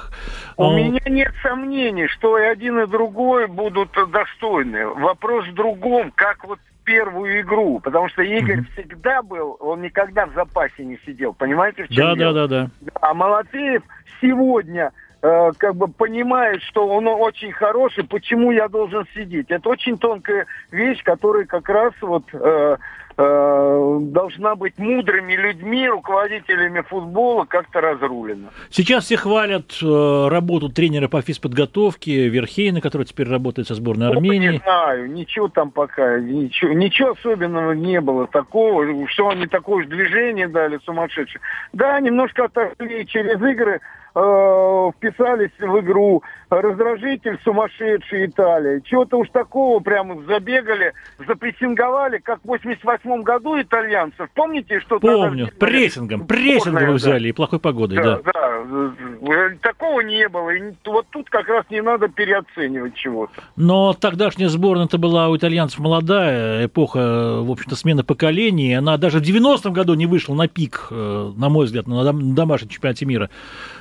У 0.57 0.63
Он... 0.63 0.75
меня 0.75 1.01
нет 1.07 1.31
сомнений, 1.41 2.07
что 2.07 2.37
и 2.37 2.43
один, 2.43 2.79
и 2.79 2.87
другой 2.87 3.47
будут 3.47 3.89
достойны. 4.11 4.87
Вопрос 4.87 5.47
в 5.47 5.53
другом, 5.53 6.11
как 6.15 6.45
вот 6.45 6.59
первую 6.83 7.41
игру, 7.41 7.79
потому 7.79 8.09
что 8.09 8.21
Игорь 8.21 8.59
mm-hmm. 8.59 8.73
всегда 8.73 9.21
был, 9.21 9.57
он 9.59 9.81
никогда 9.81 10.25
в 10.25 10.33
запасе 10.33 10.83
не 10.85 10.97
сидел, 11.05 11.33
понимаете, 11.33 11.83
в 11.83 11.89
чем 11.89 12.11
да, 12.11 12.15
дело? 12.15 12.33
Да, 12.33 12.47
да, 12.47 12.69
да. 12.81 12.91
А 13.01 13.13
Малатеев 13.13 13.83
сегодня 14.21 14.91
э, 15.21 15.51
как 15.57 15.75
бы 15.75 15.87
понимает, 15.87 16.61
что 16.63 16.87
он 16.87 17.07
очень 17.07 17.51
хороший, 17.51 18.03
почему 18.03 18.51
я 18.51 18.67
должен 18.67 19.05
сидеть. 19.13 19.49
Это 19.49 19.69
очень 19.69 19.97
тонкая 19.97 20.45
вещь, 20.71 21.03
которая 21.03 21.45
как 21.45 21.67
раз 21.69 21.93
вот 22.01 22.25
э, 22.33 22.77
Э, 23.15 23.99
должна 24.01 24.55
быть 24.55 24.77
мудрыми 24.79 25.33
людьми, 25.33 25.87
руководителями 25.87 26.81
футбола 26.81 27.45
как-то 27.45 27.79
разрулена. 27.79 28.49
Сейчас 28.71 29.05
все 29.05 29.17
хвалят 29.17 29.77
э, 29.83 30.27
работу 30.29 30.69
тренера 30.69 31.07
по 31.07 31.21
физподготовке 31.21 32.27
Верхейна, 32.29 32.81
который 32.81 33.05
теперь 33.05 33.29
работает 33.29 33.67
со 33.67 33.75
сборной 33.75 34.09
Армении. 34.09 34.53
Не 34.53 34.57
знаю, 34.57 35.11
ничего 35.11 35.47
там 35.47 35.69
пока, 35.69 36.19
ничего, 36.19 36.73
ничего 36.73 37.11
особенного 37.11 37.73
не 37.73 38.01
было 38.01 38.25
такого, 38.25 38.83
что 39.09 39.29
они 39.29 39.45
такое 39.45 39.85
движение 39.85 40.47
дали 40.47 40.79
сумасшедшее. 40.83 41.41
Да, 41.71 41.99
немножко 41.99 42.45
отошли 42.45 43.05
через 43.05 43.39
игры, 43.39 43.79
э, 44.15 44.91
вписались 44.97 45.51
в 45.59 45.79
игру, 45.79 46.23
раздражитель 46.49 47.39
сумасшедший 47.43 48.27
Италия. 48.27 48.81
Чего-то 48.81 49.17
уж 49.17 49.29
такого 49.29 49.79
прямо 49.79 50.21
забегали, 50.23 50.93
запрессинговали, 51.27 52.19
как 52.19 52.39
в 52.43 52.47
88 52.47 53.23
году 53.23 53.59
итальянцев. 53.59 54.29
Помните, 54.33 54.79
что 54.81 54.99
Помню, 54.99 55.47
тогда... 55.47 55.65
прессингом, 55.65 56.27
прессингом 56.27 56.87
да. 56.87 56.93
взяли 56.93 57.29
и 57.29 57.31
плохой 57.31 57.59
погодой, 57.59 57.97
да. 57.97 58.19
Да, 58.23 58.33
да. 58.33 59.49
Такого 59.61 60.01
не 60.01 60.27
было. 60.29 60.49
И 60.51 60.61
вот 60.85 61.07
тут 61.09 61.29
как 61.29 61.47
раз 61.47 61.65
не 61.69 61.81
надо 61.81 62.07
переоценивать 62.07 62.95
чего-то. 62.95 63.33
Но 63.55 63.93
тогдашняя 63.93 64.49
сборная-то 64.49 64.97
была 64.97 65.29
у 65.29 65.37
итальянцев 65.37 65.79
молодая, 65.79 66.65
эпоха, 66.65 67.41
в 67.41 67.51
общем-то, 67.51 67.75
смены 67.75 68.03
поколений. 68.03 68.73
Она 68.73 68.97
даже 68.97 69.19
в 69.19 69.21
90-м 69.21 69.73
году 69.73 69.93
не 69.93 70.05
вышла 70.05 70.33
на 70.35 70.47
пик, 70.47 70.87
э, 70.91 71.31
на 71.35 71.49
мой 71.49 71.65
взгляд, 71.65 71.87
на 71.87 72.03
домашнем 72.13 72.69
чемпионате 72.69 73.05
мира. 73.05 73.29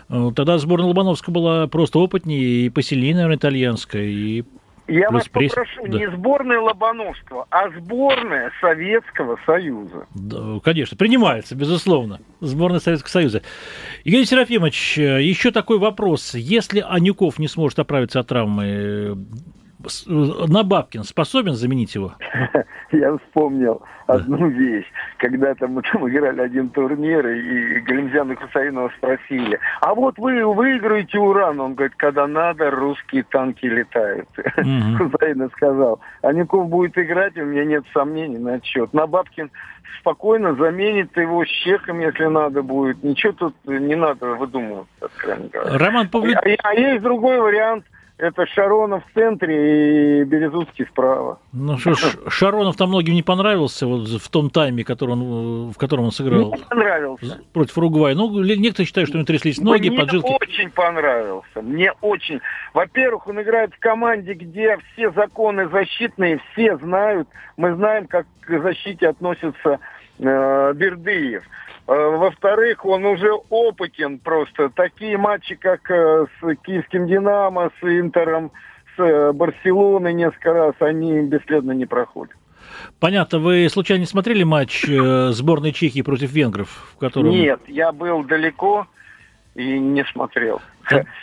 Э, 0.09 0.31
тогда 0.35 0.59
сборная 0.59 0.89
Лобановская 0.89 1.33
была 1.33 1.67
просто 1.67 1.99
опытнее 1.99 2.67
и 2.67 2.69
посильнее, 2.69 3.15
наверное, 3.15 3.37
итальянская. 3.37 4.05
И 4.05 4.45
я 4.89 5.11
вас 5.11 5.29
пресс... 5.29 5.53
попрошу, 5.53 5.87
да. 5.87 5.99
не 5.99 6.11
сборная 6.11 6.61
Лобановского, 6.61 7.47
а 7.51 7.71
сборная 7.71 8.51
Советского 8.61 9.39
Союза. 9.47 10.07
Да, 10.15 10.61
конечно, 10.63 10.97
принимается, 10.97 11.55
безусловно. 11.55 12.21
Сборная 12.41 12.81
Советского 12.81 13.11
Союза. 13.11 13.43
Евгений 14.05 14.27
Серафимович, 14.27 14.99
э, 14.99 15.23
еще 15.23 15.51
такой 15.51 15.79
вопрос. 15.79 16.35
Если 16.35 16.85
Анюков 16.87 17.39
не 17.39 17.49
сможет 17.49 17.79
оправиться 17.79 18.21
от 18.21 18.27
травмы, 18.27 19.17
Набабкин 20.07 21.05
способен 21.05 21.55
заменить 21.55 21.95
его? 21.95 22.15
Я 22.93 23.17
вспомнил 23.19 23.83
одну 24.07 24.49
вещь. 24.49 24.87
Когда-то 25.19 25.67
мы 25.67 25.83
там 25.83 26.09
играли 26.09 26.41
один 26.41 26.69
турнир, 26.71 27.27
и 27.27 27.81
Галимзяна 27.81 28.37
Хусаинова 28.37 28.91
спросили, 28.99 29.59
а 29.81 29.95
вот 29.95 30.19
вы 30.19 30.45
выиграете 30.53 31.19
уран? 31.19 31.61
Он 31.61 31.75
говорит, 31.75 31.95
когда 31.97 32.27
надо, 32.27 32.71
русские 32.71 33.25
танки 33.25 33.67
летают. 33.67 34.29
Хусаинов 34.99 35.53
сказал, 35.53 36.01
Аников 36.23 36.69
будет 36.69 36.97
играть, 36.99 37.37
у 37.37 37.45
меня 37.45 37.65
нет 37.65 37.85
сомнений 37.93 38.39
на 38.39 38.63
счет. 38.63 38.93
Набабкин 38.93 39.51
спокойно 40.01 40.55
заменит 40.55 41.17
его 41.17 41.45
с 41.45 41.49
чехом, 41.49 42.01
если 42.01 42.27
надо 42.27 42.63
будет. 42.63 43.03
Ничего 43.03 43.33
тут 43.33 43.55
не 43.65 43.95
надо 43.95 44.35
выдумывать. 44.35 44.89
Роман 45.53 46.09
Павлюк... 46.09 46.37
а, 46.37 46.41
а 46.63 46.75
есть 46.75 47.03
другой 47.03 47.41
вариант– 47.41 47.85
это 48.19 48.47
Шаронов 48.47 49.03
в 49.07 49.15
центре 49.15 50.21
и 50.21 50.25
Березутский 50.25 50.87
справа. 50.87 51.39
Ну 51.53 51.77
что 51.79 51.95
ж, 51.95 52.17
Шаронов-то 52.29 52.87
многим 52.87 53.15
не 53.15 53.23
понравился 53.23 53.87
вот 53.87 54.09
в 54.09 54.29
том 54.29 54.51
тайме, 54.51 54.85
который 54.85 55.13
он, 55.13 55.71
в 55.71 55.77
котором 55.77 56.05
он 56.05 56.13
сыграл. 56.13 56.55
Не 56.55 56.63
понравился. 56.63 57.41
Против 57.53 57.79
Уругвая. 57.79 58.15
Ну, 58.15 58.43
некоторые 58.43 58.87
считают, 58.87 59.09
что 59.09 59.17
у 59.17 59.21
него 59.21 59.27
тряслись 59.27 59.59
ноги, 59.59 59.89
Мне 59.89 59.99
поджилки. 59.99 60.27
Мне 60.27 60.37
очень 60.41 60.71
понравился. 60.71 61.63
Мне 61.63 61.93
очень. 62.01 62.41
Во-первых, 62.75 63.27
он 63.27 63.43
играет 63.43 63.75
в 63.75 63.79
команде, 63.79 64.35
где 64.35 64.79
все 64.93 65.11
законы 65.13 65.69
защитные, 65.69 66.41
все 66.53 66.77
знают. 66.79 67.29
Мы 67.57 67.75
знаем, 67.75 68.07
как 68.07 68.27
к 68.41 68.63
защите 68.63 69.09
относится 69.09 69.69
э, 69.71 69.79
Бердыев. 70.23 71.45
Э, 71.87 72.17
во-вторых, 72.17 72.85
он 72.85 73.05
уже 73.05 73.33
опытен 73.51 74.19
просто. 74.19 74.71
Такие 74.71 75.19
матчи, 75.19 75.57
как 75.57 75.91
э, 75.91 76.27
с 76.41 76.57
киевским 76.65 77.07
«Динамо», 77.07 77.71
с 77.81 77.85
«Интером», 77.85 78.53
с 78.97 79.03
э, 79.03 79.33
Барселоной 79.33 80.15
несколько 80.15 80.53
раз, 80.53 80.75
они 80.81 81.23
бесследно 81.23 81.73
не 81.73 81.87
проходят. 81.87 82.37
Понятно. 83.01 83.39
Вы 83.39 83.69
случайно 83.69 84.01
не 84.01 84.07
смотрели 84.07 84.45
матч 84.45 84.87
сборной 84.87 85.73
Чехии 85.73 86.03
против 86.03 86.33
венгров? 86.33 86.93
В 86.95 86.99
котором... 86.99 87.31
Нет, 87.31 87.61
я 87.67 87.93
был 87.93 88.23
далеко 88.23 88.87
и 89.55 89.79
не 89.79 90.05
смотрел. 90.05 90.63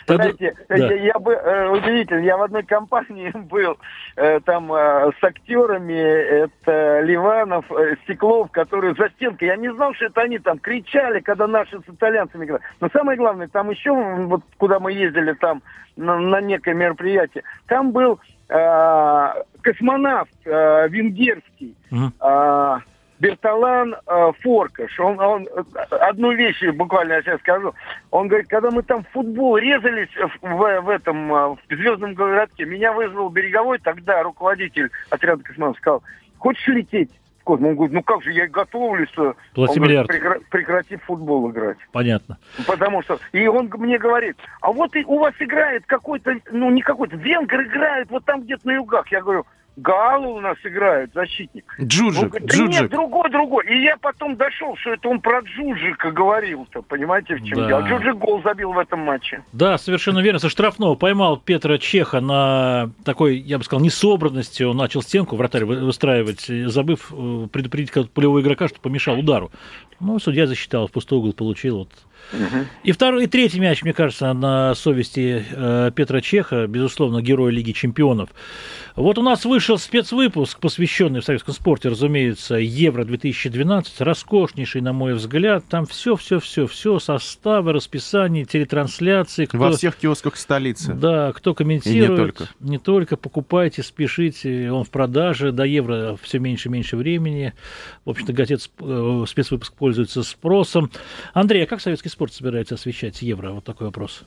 Знаете, 0.06 0.54
да. 0.68 0.76
я, 0.76 0.94
я 0.94 1.18
бы 1.18 1.32
э, 1.32 1.68
удивительно, 1.68 2.20
я 2.20 2.36
в 2.36 2.42
одной 2.42 2.62
компании 2.62 3.30
был 3.34 3.78
э, 4.16 4.40
там 4.40 4.72
э, 4.72 5.10
с 5.18 5.24
актерами, 5.24 5.94
это 5.94 7.00
Ливанов, 7.00 7.70
э, 7.72 7.96
Стеклов, 8.04 8.50
которые 8.50 8.94
за 8.94 9.08
стенкой. 9.10 9.48
Я 9.48 9.56
не 9.56 9.72
знал, 9.72 9.94
что 9.94 10.06
это 10.06 10.22
они 10.22 10.38
там 10.38 10.58
кричали, 10.58 11.20
когда 11.20 11.46
наши 11.46 11.78
с 11.80 11.88
итальянцами 11.88 12.44
играли. 12.44 12.62
Но 12.80 12.88
самое 12.92 13.18
главное, 13.18 13.48
там 13.48 13.70
еще, 13.70 13.92
вот 13.92 14.42
куда 14.56 14.80
мы 14.80 14.92
ездили 14.92 15.32
там 15.34 15.62
на, 15.96 16.18
на 16.18 16.40
некое 16.40 16.74
мероприятие, 16.74 17.44
там 17.66 17.92
был 17.92 18.20
э, 18.48 19.28
космонавт 19.62 20.30
э, 20.44 20.88
венгерский. 20.88 21.76
Mm. 21.90 22.82
Берталан 23.20 23.94
э, 23.94 24.32
Форкаш, 24.40 24.98
он, 24.98 25.20
он 25.20 25.46
одну 25.90 26.32
вещь 26.32 26.62
буквально 26.74 27.14
я 27.14 27.22
сейчас 27.22 27.40
скажу. 27.40 27.74
Он 28.10 28.28
говорит, 28.28 28.48
когда 28.48 28.70
мы 28.70 28.82
там 28.82 29.04
в 29.04 29.08
футбол 29.10 29.58
резались 29.58 30.08
в, 30.40 30.80
в 30.80 30.88
этом 30.88 31.32
э, 31.32 31.48
в 31.48 31.58
звездном 31.70 32.14
городке, 32.14 32.64
меня 32.64 32.92
вызвал 32.92 33.28
береговой 33.28 33.78
тогда 33.78 34.22
руководитель 34.22 34.90
отряда 35.10 35.42
космонавтов, 35.42 35.80
сказал, 35.80 36.02
хочешь 36.38 36.66
лететь? 36.68 37.10
в 37.40 37.44
космос? 37.44 37.68
Он 37.68 37.74
говорит, 37.74 37.94
ну 37.94 38.02
как 38.02 38.22
же, 38.22 38.32
я 38.32 38.46
готовлюсь. 38.46 39.10
Плати 39.54 39.78
говорит, 39.78 40.10
прекра- 40.10 40.40
прекрати 40.50 40.96
в 40.96 41.02
футбол 41.04 41.50
играть. 41.50 41.78
Понятно. 41.92 42.38
Потому 42.66 43.02
что... 43.02 43.18
И 43.32 43.46
он 43.46 43.70
мне 43.78 43.98
говорит, 43.98 44.36
а 44.60 44.72
вот 44.72 44.94
и 44.96 45.04
у 45.04 45.18
вас 45.18 45.34
играет 45.38 45.84
какой-то, 45.86 46.36
ну 46.50 46.70
не 46.70 46.82
какой-то, 46.82 47.16
венгер 47.16 47.62
играет 47.64 48.10
вот 48.10 48.24
там 48.24 48.42
где-то 48.42 48.66
на 48.66 48.72
югах. 48.72 49.10
Я 49.10 49.20
говорю, 49.22 49.46
Галу 49.76 50.36
у 50.36 50.40
нас 50.40 50.56
играет, 50.64 51.10
защитник. 51.14 51.64
Джуджик, 51.80 52.28
говорит, 52.28 52.48
да 52.48 52.54
Джуджик. 52.54 52.80
Нет, 52.82 52.90
другой, 52.90 53.30
другой. 53.30 53.66
И 53.66 53.82
я 53.82 53.96
потом 53.96 54.36
дошел, 54.36 54.76
что 54.76 54.90
это 54.92 55.08
он 55.08 55.20
про 55.20 55.40
Джуджика 55.40 56.10
говорил-то. 56.10 56.82
Понимаете, 56.82 57.36
в 57.36 57.44
чем 57.44 57.58
да. 57.58 57.66
дело? 57.68 57.80
Джуджик 57.88 58.16
гол 58.16 58.42
забил 58.42 58.72
в 58.72 58.78
этом 58.78 59.00
матче. 59.00 59.42
Да, 59.52 59.78
совершенно 59.78 60.18
верно. 60.18 60.38
Со 60.38 60.48
штрафного 60.48 60.96
поймал 60.96 61.38
Петра 61.38 61.78
Чеха 61.78 62.20
на 62.20 62.90
такой, 63.04 63.38
я 63.38 63.58
бы 63.58 63.64
сказал, 63.64 63.82
несобранности. 63.82 64.62
Он 64.64 64.76
начал 64.76 65.02
стенку 65.02 65.36
вратарь 65.36 65.64
выстраивать, 65.64 66.46
забыв 66.70 67.12
э, 67.12 67.46
предупредить 67.52 68.12
полевого 68.12 68.40
игрока, 68.40 68.68
что 68.68 68.80
помешал 68.80 69.18
удару. 69.18 69.50
Ну, 70.00 70.18
судья 70.18 70.46
засчитал, 70.46 70.88
в 70.88 70.92
пустой 70.92 71.18
угол 71.18 71.32
получил. 71.32 71.78
Вот 71.78 71.90
и 72.84 72.92
второй, 72.92 73.24
и 73.24 73.26
третий 73.26 73.60
мяч, 73.60 73.82
мне 73.82 73.92
кажется, 73.92 74.32
на 74.32 74.74
совести 74.74 75.44
э, 75.50 75.90
Петра 75.94 76.20
Чеха, 76.20 76.66
безусловно, 76.66 77.22
герой 77.22 77.52
Лиги 77.52 77.72
Чемпионов. 77.72 78.30
Вот 78.96 79.18
у 79.18 79.22
нас 79.22 79.44
вышел 79.44 79.78
спецвыпуск, 79.78 80.60
посвященный 80.60 81.20
в 81.20 81.24
советском 81.24 81.54
спорте, 81.54 81.88
разумеется, 81.88 82.56
Евро-2012, 82.56 83.84
роскошнейший, 84.00 84.80
на 84.80 84.92
мой 84.92 85.14
взгляд. 85.14 85.64
Там 85.68 85.86
все, 85.86 86.16
все, 86.16 86.38
все, 86.38 86.66
все, 86.66 86.98
составы, 86.98 87.72
расписание, 87.72 88.44
телетрансляции. 88.44 89.46
Кто, 89.46 89.58
Во 89.58 89.72
всех 89.72 89.96
киосках 89.96 90.36
столицы. 90.36 90.92
Да, 90.92 91.32
кто 91.32 91.54
комментирует. 91.54 92.08
И 92.08 92.12
не 92.12 92.16
только. 92.16 92.48
Не 92.60 92.78
только, 92.78 93.16
покупайте, 93.16 93.82
спешите, 93.82 94.70
он 94.70 94.84
в 94.84 94.90
продаже, 94.90 95.52
до 95.52 95.64
Евро 95.64 96.18
все 96.22 96.38
меньше 96.38 96.68
и 96.68 96.72
меньше 96.72 96.96
времени. 96.96 97.54
В 98.04 98.10
общем-то, 98.10 98.32
газет 98.32 98.70
э, 98.80 99.24
спецвыпуск 99.26 99.72
пользуется 99.72 100.22
спросом. 100.22 100.90
Андрей, 101.32 101.64
а 101.64 101.66
как 101.66 101.80
советский 101.80 102.09
спорт 102.10 102.32
собирается 102.32 102.74
освещать 102.74 103.22
Евро? 103.22 103.52
Вот 103.52 103.64
такой 103.64 103.86
вопрос. 103.86 104.24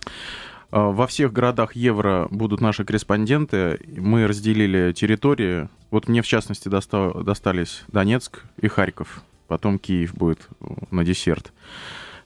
А, 0.71 0.89
во 0.89 1.05
всех 1.05 1.31
городах 1.31 1.75
Евро 1.75 2.27
будут 2.31 2.59
наши 2.59 2.83
корреспонденты. 2.83 3.79
Мы 3.95 4.27
разделили 4.27 4.91
территории. 4.93 5.69
Вот 5.91 6.07
мне, 6.07 6.23
в 6.23 6.27
частности, 6.27 6.67
достал, 6.67 7.23
достались 7.23 7.83
Донецк 7.89 8.43
и 8.59 8.67
Харьков. 8.67 9.21
потом 9.47 9.77
Киев 9.77 10.15
будет 10.15 10.47
на 10.89 11.03
десерт. 11.03 11.53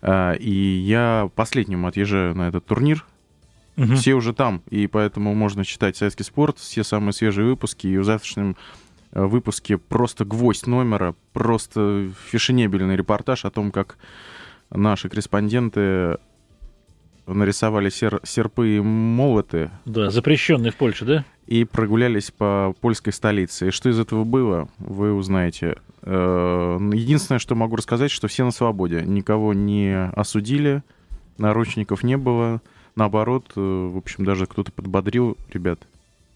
А, 0.01 0.33
и 0.33 0.51
я 0.51 1.29
последним 1.35 1.85
отъезжаю 1.85 2.35
на 2.35 2.47
этот 2.47 2.65
турнир. 2.65 3.05
Угу. 3.77 3.95
Все 3.95 4.13
уже 4.13 4.33
там, 4.33 4.63
и 4.69 4.87
поэтому 4.87 5.35
можно 5.35 5.63
читать 5.63 5.95
«Советский 5.95 6.23
спорт», 6.23 6.57
все 6.57 6.83
самые 6.83 7.13
свежие 7.13 7.45
выпуски, 7.45 7.85
и 7.85 7.97
в 7.97 8.03
завтрашнем 8.03 8.55
э, 9.11 9.23
выпуске 9.23 9.77
просто 9.77 10.25
гвоздь 10.25 10.65
номера, 10.65 11.13
просто 11.31 12.09
фешенебельный 12.25 12.95
репортаж 12.95 13.45
о 13.45 13.51
том, 13.51 13.71
как 13.71 13.97
наши 14.69 15.09
корреспонденты 15.09 16.17
нарисовали 17.27 17.89
сер 17.89 18.19
серпы 18.23 18.77
и 18.77 18.79
молоты. 18.79 19.69
Да, 19.85 20.09
запрещенные 20.09 20.71
в 20.71 20.75
Польше, 20.75 21.05
да? 21.05 21.25
И 21.45 21.63
прогулялись 21.63 22.31
по 22.31 22.73
польской 22.81 23.13
столице. 23.13 23.67
И 23.67 23.71
что 23.71 23.89
из 23.89 23.99
этого 23.99 24.23
было, 24.23 24.69
вы 24.79 25.13
узнаете. 25.13 25.77
Э, 26.01 26.77
единственное, 26.93 27.39
что 27.39 27.55
могу 27.55 27.75
рассказать, 27.75 28.11
что 28.11 28.27
все 28.27 28.43
на 28.45 28.51
свободе. 28.51 29.01
Никого 29.05 29.53
не 29.53 30.09
осудили, 30.11 30.83
наручников 31.37 32.03
не 32.03 32.17
было. 32.17 32.61
Наоборот, 32.95 33.51
э, 33.55 33.59
в 33.59 33.97
общем, 33.97 34.25
даже 34.25 34.45
кто-то 34.45 34.71
подбодрил 34.71 35.37
ребят. 35.53 35.79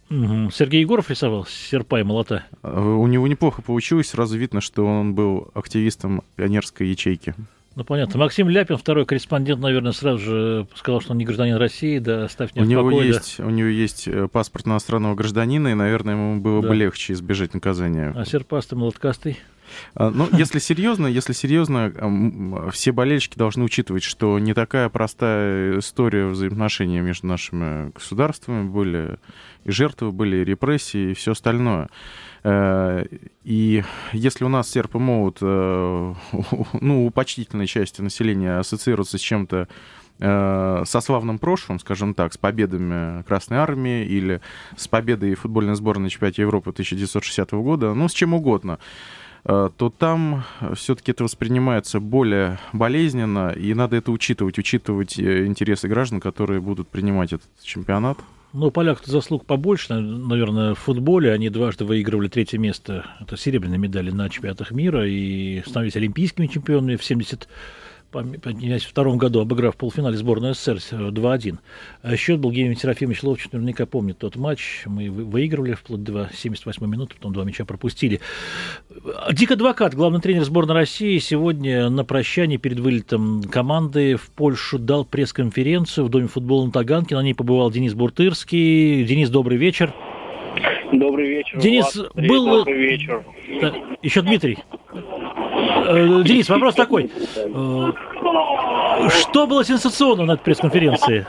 Угу. 0.09 0.51
Сергей 0.51 0.81
Егоров 0.81 1.09
рисовал 1.09 1.45
серпа 1.45 2.00
и 2.00 2.03
молота? 2.03 2.43
Э, 2.63 2.79
у 2.79 3.07
него 3.07 3.27
неплохо 3.27 3.61
получилось. 3.61 4.09
Сразу 4.09 4.38
видно, 4.38 4.61
что 4.61 4.85
он 4.85 5.13
был 5.13 5.50
активистом 5.53 6.21
пионерской 6.35 6.88
ячейки. 6.88 7.33
Ну, 7.75 7.85
понятно. 7.85 8.19
Максим 8.19 8.49
Ляпин, 8.49 8.77
второй 8.77 9.05
корреспондент, 9.05 9.61
наверное, 9.61 9.93
сразу 9.93 10.17
же 10.17 10.67
сказал, 10.75 10.99
что 10.99 11.11
он 11.11 11.17
не 11.17 11.25
гражданин 11.25 11.55
России, 11.55 11.99
да, 11.99 12.25
оставь 12.25 12.53
меня 12.53 12.65
у 12.65 12.67
него 12.67 12.83
покое, 12.83 13.07
есть, 13.07 13.35
да. 13.37 13.45
У 13.45 13.49
него 13.49 13.69
есть 13.69 14.07
э, 14.09 14.27
паспорт 14.27 14.67
иностранного 14.67 15.15
гражданина, 15.15 15.69
и, 15.69 15.73
наверное, 15.73 16.15
ему 16.15 16.41
было 16.41 16.61
да. 16.61 16.67
бы 16.67 16.75
легче 16.75 17.13
избежать 17.13 17.53
наказания. 17.53 18.13
А 18.15 18.25
серпастый, 18.25 18.77
молоткастый? 18.77 19.39
А, 19.95 20.09
ну, 20.09 20.27
если 20.33 20.59
серьезно, 20.59 21.07
если 21.07 21.31
серьезно, 21.31 22.69
все 22.73 22.91
болельщики 22.91 23.37
должны 23.37 23.63
учитывать, 23.63 24.03
что 24.03 24.37
не 24.39 24.53
такая 24.53 24.89
простая 24.89 25.79
история 25.79 26.27
взаимоотношений 26.27 26.99
между 26.99 27.27
нашими 27.27 27.91
государствами 27.91 28.67
были, 28.67 29.17
и 29.63 29.71
жертвы 29.71 30.11
были, 30.11 30.37
и 30.37 30.43
репрессии, 30.43 31.11
и 31.11 31.13
все 31.13 31.31
остальное. 31.31 31.89
Э, 32.43 33.05
и 33.43 33.83
если 34.13 34.43
у 34.43 34.50
нас 34.50 34.69
серп 34.69 34.95
и 34.95 35.00
молот, 35.00 35.38
э, 35.41 36.13
ну, 36.81 37.05
у 37.05 37.10
почтительной 37.12 37.67
части 37.67 38.01
населения 38.01 38.57
ассоциируется 38.57 39.17
с 39.17 39.21
чем-то 39.21 39.67
э, 40.19 40.83
со 40.86 41.01
славным 41.01 41.39
прошлым, 41.39 41.79
скажем 41.79 42.13
так, 42.13 42.33
с 42.33 42.38
победами 42.38 43.24
Красной 43.24 43.57
Армии 43.57 44.05
или 44.05 44.41
с 44.75 44.88
победой 44.88 45.36
футбольной 45.36 45.75
сборной 45.75 46.03
на 46.05 46.10
чемпионате 46.10 46.41
Европы 46.41 46.71
1960 46.71 47.51
года, 47.51 47.93
ну, 47.93 48.07
с 48.07 48.13
чем 48.13 48.33
угодно, 48.33 48.79
то 49.43 49.91
там 49.98 50.43
все-таки 50.75 51.13
это 51.13 51.24
воспринимается 51.24 52.00
более 52.00 52.60
болезненно, 52.74 53.50
и 53.50 53.74
надо 53.74 53.95
это 53.95 54.12
учитывать, 54.12 54.60
учитывать 54.60 55.19
интересы 55.19 55.88
граждан, 55.88 56.19
которые 56.19 56.62
будут 56.62 56.89
принимать 56.89 57.33
этот 57.33 57.50
чемпионат. 57.63 58.19
Ну, 58.53 58.70
поляк 58.70 59.00
заслуг 59.05 59.46
побольше, 59.46 59.93
наверное, 59.93 60.74
в 60.74 60.79
футболе. 60.79 61.31
Они 61.31 61.50
дважды 61.50 61.86
выигрывали 61.86 62.27
третье 62.27 62.58
место. 62.58 63.05
Это 63.22 63.38
серебряные 63.38 63.77
медали 63.77 64.12
на 64.12 64.29
чемпионатах 64.29 64.72
мира 64.72 65.08
и 65.08 65.62
становились 65.65 65.96
олимпийскими 65.96 66.48
чемпионами 66.48 66.98
в 66.98 67.03
70 67.03 67.48
в 68.13 68.89
втором 68.89 69.18
году, 69.18 69.41
обыграв 69.41 69.75
в 69.75 69.77
полуфинале 69.77 70.18
сборную 70.18 70.53
СССР 70.53 71.10
2-1. 71.10 71.58
А 72.01 72.15
счет 72.15 72.39
был 72.39 72.51
Евгений 72.51 72.75
Серафимович 72.75 73.24
Ловчев 73.24 73.53
наверняка 73.53 73.86
помнит 73.86 74.18
тот 74.18 74.36
матч. 74.36 74.84
Мы 74.86 75.10
выигрывали 75.10 75.74
вплоть 75.74 76.03
до 76.03 76.30
78 76.34 76.86
минуты, 76.86 77.15
потом 77.15 77.34
два 77.34 77.44
мяча 77.44 77.65
пропустили. 77.65 78.20
Дик 79.32 79.51
Адвокат, 79.51 79.96
главный 79.96 80.20
тренер 80.20 80.44
сборной 80.44 80.75
России, 80.75 81.18
сегодня 81.20 81.89
на 81.89 82.03
прощании 82.03 82.58
перед 82.58 82.80
вылетом 82.80 83.44
команды 83.44 84.15
в 84.15 84.30
Польшу 84.32 84.77
дал 84.77 85.06
пресс-конференцию 85.06 86.06
в 86.06 86.10
Доме 86.10 86.27
футбола 86.27 86.65
на 86.65 86.72
Таганке. 86.72 87.15
На 87.15 87.24
ней 87.24 87.34
побывал 87.34 87.72
Денис 87.72 87.94
Буртырский. 87.94 89.03
Денис, 89.06 89.30
добрый 89.30 89.58
вечер. 89.58 89.94
Добрый 90.91 91.30
вечер. 91.30 91.60
Денис, 91.60 91.98
был... 92.15 92.58
Добрый 92.60 92.77
вечер. 92.77 93.24
Да, 93.62 93.74
еще 94.01 94.22
Дмитрий. 94.22 94.58
Э, 95.87 96.23
Денис, 96.23 96.49
вопрос 96.49 96.75
такой. 96.75 97.09
Э, 97.35 97.91
что 99.09 99.47
было 99.47 99.63
сенсационно 99.63 100.25
на 100.25 100.37
пресс-конференции? 100.37 101.25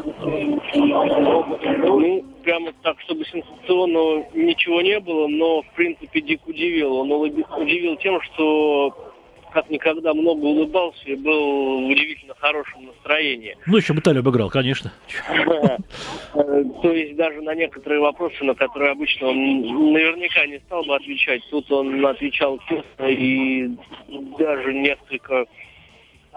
Ну, 0.75 2.25
прямо 2.43 2.73
так, 2.83 3.01
чтобы 3.01 3.25
сенсационного 3.25 4.27
ничего 4.35 4.81
не 4.83 4.99
было, 5.01 5.27
но, 5.29 5.63
в 5.63 5.71
принципе, 5.75 6.21
Дик 6.21 6.47
удивил. 6.47 6.97
Он 6.97 7.13
удивил 7.13 7.97
тем, 7.97 8.21
что 8.23 9.12
как 9.53 9.69
никогда 9.71 10.15
много 10.15 10.45
улыбался 10.45 11.03
и 11.05 11.15
был 11.15 11.83
в 11.83 11.87
удивительно 11.89 12.35
хорошем 12.39 12.87
настроении. 12.87 13.57
Ну, 13.67 13.77
еще 13.77 13.93
бы 13.93 14.01
Италию 14.01 14.21
обыграл, 14.21 14.51
конечно. 14.51 14.93
То 16.33 16.93
есть 16.93 17.17
даже 17.17 17.41
на 17.43 17.55
некоторые 17.55 18.01
вопросы, 18.01 18.43
на 18.45 18.55
которые 18.55 18.93
обычно 18.93 19.29
он 19.29 19.93
наверняка 19.93 20.47
не 20.47 20.59
стал 20.61 20.85
бы 20.85 20.97
отвечать, 20.97 21.43
тут 21.51 21.71
он 21.71 22.05
отвечал 22.05 22.59
честно 22.69 23.07
и 23.07 23.71
даже 24.39 24.73
несколько 24.75 25.47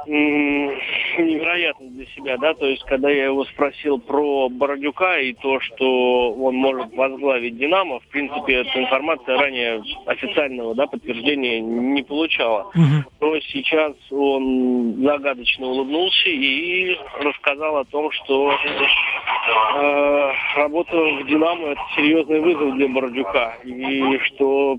невероятно 0.07 1.87
для 1.89 2.05
себя, 2.07 2.37
да, 2.37 2.53
то 2.53 2.65
есть 2.67 2.83
когда 2.83 3.09
я 3.09 3.25
его 3.25 3.45
спросил 3.45 3.99
про 3.99 4.49
Бородюка 4.49 5.19
и 5.19 5.33
то, 5.33 5.59
что 5.59 6.33
он 6.33 6.55
может 6.55 6.93
возглавить 6.95 7.57
Динамо, 7.57 7.99
в 7.99 8.07
принципе, 8.07 8.55
эта 8.55 8.79
информация 8.79 9.37
ранее 9.37 9.83
официального, 10.05 10.75
да, 10.75 10.87
подтверждения 10.87 11.59
не 11.59 12.03
получала. 12.03 12.69
Угу. 12.69 13.03
Но 13.21 13.39
сейчас 13.39 13.93
он 14.11 14.95
загадочно 15.03 15.67
улыбнулся 15.67 16.29
и 16.29 16.97
рассказал 17.19 17.77
о 17.77 17.85
том, 17.85 18.11
что 18.11 18.51
э, 18.51 20.31
работа 20.57 20.95
в 20.95 21.27
Динамо 21.27 21.69
это 21.69 21.81
серьезный 21.95 22.39
вызов 22.39 22.75
для 22.75 22.87
Бородюка 22.87 23.57
и 23.63 24.17
что 24.19 24.77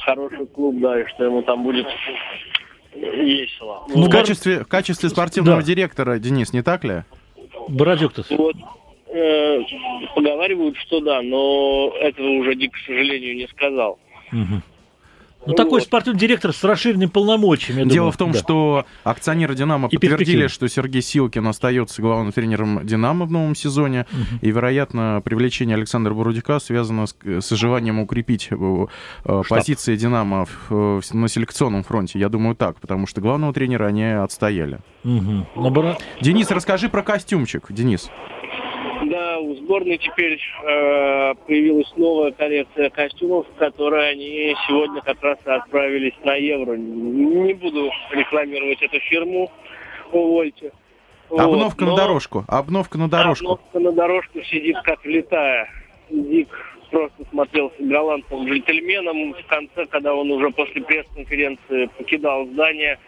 хороший 0.00 0.46
клуб, 0.46 0.76
да, 0.78 1.00
и 1.00 1.06
что 1.08 1.24
ему 1.24 1.42
там 1.42 1.62
будет 1.62 1.86
весело. 2.94 3.86
Ну, 3.88 4.06
в, 4.06 4.10
качестве, 4.10 4.60
в 4.64 4.68
качестве 4.68 5.08
спортивного 5.08 5.60
да. 5.60 5.66
директора, 5.66 6.18
Денис, 6.18 6.52
не 6.52 6.62
так 6.62 6.84
ли? 6.84 7.02
Бородюк-то. 7.68 8.24
Вот, 8.30 8.56
э, 9.08 9.60
поговаривают, 10.14 10.76
что 10.78 11.00
да, 11.00 11.22
но 11.22 11.92
этого 11.98 12.28
уже 12.40 12.54
Дик, 12.54 12.72
к 12.72 12.78
сожалению, 12.86 13.36
не 13.36 13.46
сказал. 13.48 13.98
Угу. 14.32 14.62
Ну, 15.46 15.52
ну 15.52 15.54
такой 15.54 15.80
вот. 15.80 15.82
спортивный 15.84 16.18
директор 16.18 16.52
с 16.52 16.64
расширенными 16.64 17.08
полномочиями. 17.08 17.88
Дело 17.88 17.94
думаю. 17.94 18.12
в 18.12 18.16
том, 18.16 18.32
да. 18.32 18.38
что 18.38 18.86
акционеры 19.04 19.54
«Динамо» 19.54 19.88
и 19.88 19.96
подтвердили, 19.96 20.46
что 20.46 20.68
Сергей 20.68 21.02
Силкин 21.02 21.46
остается 21.46 22.00
главным 22.00 22.32
тренером 22.32 22.86
«Динамо» 22.86 23.26
в 23.26 23.30
новом 23.30 23.54
сезоне. 23.54 24.06
Угу. 24.10 24.38
И, 24.42 24.50
вероятно, 24.50 25.20
привлечение 25.24 25.76
Александра 25.76 26.14
Бородюка 26.14 26.58
связано 26.60 27.06
с, 27.06 27.14
с 27.24 27.50
желанием 27.50 28.00
укрепить 28.00 28.48
э, 28.50 28.54
э, 28.54 28.86
Штаб. 29.24 29.46
позиции 29.46 29.96
«Динамо» 29.96 30.46
в, 30.46 31.00
в, 31.00 31.14
на 31.14 31.28
селекционном 31.28 31.82
фронте. 31.82 32.18
Я 32.18 32.28
думаю, 32.28 32.56
так, 32.56 32.80
потому 32.80 33.06
что 33.06 33.20
главного 33.20 33.52
тренера 33.52 33.86
они 33.86 34.04
отстояли. 34.04 34.80
Угу. 35.04 35.46
Денис, 36.20 36.50
расскажи 36.50 36.88
про 36.88 37.02
костюмчик. 37.02 37.66
Денис. 37.70 38.10
Да, 39.04 39.38
у 39.38 39.54
сборной 39.56 39.98
теперь 39.98 40.40
э, 40.62 41.34
появилась 41.46 41.92
новая 41.96 42.32
коллекция 42.32 42.90
костюмов, 42.90 43.46
в 43.48 43.58
которые 43.58 44.10
они 44.10 44.54
сегодня 44.66 45.00
как 45.02 45.22
раз 45.22 45.38
отправились 45.44 46.14
на 46.24 46.34
Евро. 46.34 46.76
Не 46.76 47.54
буду 47.54 47.90
рекламировать 48.10 48.82
эту 48.82 48.98
фирму, 49.00 49.50
увольте. 50.12 50.72
Обновка 51.30 51.84
вот, 51.84 51.90
на 51.90 51.96
дорожку, 51.96 52.44
обновка 52.48 52.98
на 52.98 53.08
дорожку. 53.08 53.52
Обновка 53.52 53.80
на 53.80 53.92
дорожку 53.92 54.42
сидит 54.42 54.76
как 54.82 55.04
влетая. 55.04 55.68
Дик 56.10 56.48
просто 56.90 57.24
смотрелся 57.30 57.74
галантным 57.80 58.46
джентльменом 58.46 59.34
в 59.34 59.46
конце, 59.46 59.86
когда 59.86 60.14
он 60.14 60.30
уже 60.30 60.50
после 60.50 60.82
пресс-конференции 60.82 61.86
покидал 61.98 62.46
здание. 62.46 62.98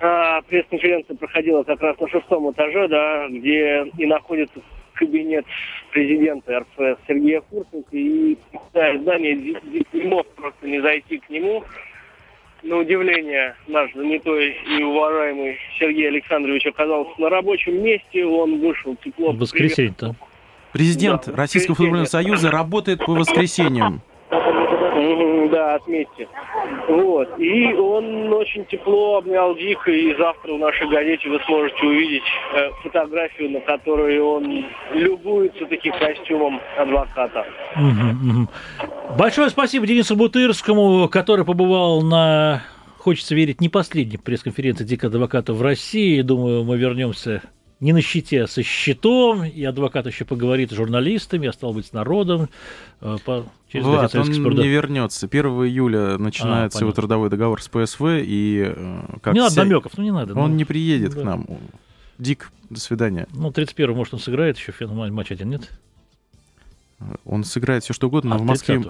А, 0.00 0.42
пресс-конференция 0.42 1.16
проходила 1.16 1.62
как 1.62 1.80
раз 1.80 1.98
на 1.98 2.08
шестом 2.08 2.50
этаже, 2.50 2.88
да, 2.88 3.28
где 3.28 3.84
и 3.96 4.06
находится 4.06 4.60
кабинет 4.94 5.44
президента 5.90 6.60
РФ 6.60 6.98
Сергея 7.06 7.42
Фурсенко, 7.50 7.96
и 7.96 8.36
да, 8.74 8.98
здание 8.98 9.34
не 9.34 10.02
мог 10.02 10.26
просто 10.34 10.66
не 10.66 10.80
зайти 10.80 11.18
к 11.18 11.30
нему. 11.30 11.64
На 12.62 12.76
удивление, 12.76 13.54
наш 13.68 13.92
занятой 13.94 14.56
и 14.78 14.82
уважаемый 14.82 15.56
Сергей 15.78 16.08
Александрович 16.08 16.66
оказался 16.66 17.12
на 17.20 17.28
рабочем 17.28 17.82
месте, 17.82 18.24
он 18.24 18.60
вышел 18.60 18.96
тепло. 18.96 19.32
В 19.32 19.38
воскресенье-то. 19.38 20.14
Президент 20.72 21.26
да, 21.26 21.36
Российского 21.36 21.76
футбольного 21.76 22.06
союза 22.06 22.50
работает 22.50 23.04
по 23.04 23.12
воскресеньям. 23.12 24.02
Да, 25.50 25.74
отметьте. 25.74 26.28
Вот. 26.88 27.38
И 27.38 27.72
он 27.74 28.32
очень 28.32 28.64
тепло 28.66 29.18
обнял 29.18 29.54
Дика, 29.54 29.90
и 29.90 30.16
завтра 30.16 30.54
в 30.54 30.58
нашей 30.58 30.88
газете 30.88 31.28
вы 31.28 31.40
сможете 31.46 31.86
увидеть 31.86 32.22
э, 32.54 32.70
фотографию, 32.82 33.50
на 33.50 33.60
которой 33.60 34.20
он 34.20 34.64
любуется 34.92 35.66
таким 35.66 35.92
костюмом 35.92 36.60
адвоката. 36.78 37.46
Большое 39.18 39.50
спасибо 39.50 39.86
Денису 39.86 40.16
Бутырскому, 40.16 41.08
который 41.08 41.44
побывал 41.44 42.02
на 42.02 42.62
хочется 42.98 43.36
верить, 43.36 43.60
не 43.60 43.68
последняя 43.68 44.18
пресс-конференция 44.18 44.84
Дика 44.84 45.06
Адвоката 45.06 45.52
в 45.52 45.62
России. 45.62 46.22
Думаю, 46.22 46.64
мы 46.64 46.76
вернемся 46.76 47.40
не 47.80 47.92
на 47.92 48.00
щите, 48.00 48.44
а 48.44 48.46
со 48.46 48.62
щитом, 48.62 49.44
и 49.44 49.62
адвокат 49.64 50.06
еще 50.06 50.24
поговорит 50.24 50.70
с 50.70 50.74
журналистами, 50.74 51.48
а 51.48 51.52
стал 51.52 51.74
быть 51.74 51.86
с 51.86 51.92
народом. 51.92 52.48
Э, 53.00 53.18
по, 53.24 53.46
через 53.68 53.84
Влад, 53.84 54.14
он 54.14 54.32
спорт, 54.32 54.56
не 54.56 54.68
вернется. 54.68 55.26
1 55.26 55.44
июля 55.44 56.16
начинается 56.16 56.78
а, 56.78 56.82
его 56.82 56.92
трудовой 56.92 57.28
договор 57.28 57.60
с 57.60 57.68
ПСВ, 57.68 58.02
и... 58.22 58.72
Э, 58.74 59.18
как 59.20 59.34
не 59.34 59.40
вся... 59.40 59.50
надо 59.50 59.64
намеков, 59.64 59.92
ну 59.96 60.04
не 60.04 60.12
надо. 60.12 60.34
Он 60.34 60.50
ну, 60.50 60.56
не 60.56 60.64
приедет 60.64 61.14
да. 61.14 61.20
к 61.20 61.24
нам. 61.24 61.46
Дик, 62.18 62.50
до 62.70 62.80
свидания. 62.80 63.26
Ну, 63.32 63.52
31 63.52 63.94
может, 63.94 64.14
он 64.14 64.20
сыграет 64.20 64.56
еще 64.56 64.72
в 64.72 65.10
матч 65.10 65.30
один, 65.30 65.50
нет? 65.50 65.70
Он 67.26 67.44
сыграет 67.44 67.84
все 67.84 67.92
что 67.92 68.06
угодно, 68.06 68.36
а 68.36 68.38
но 68.38 68.44
в 68.44 68.46
Москве, 68.46 68.82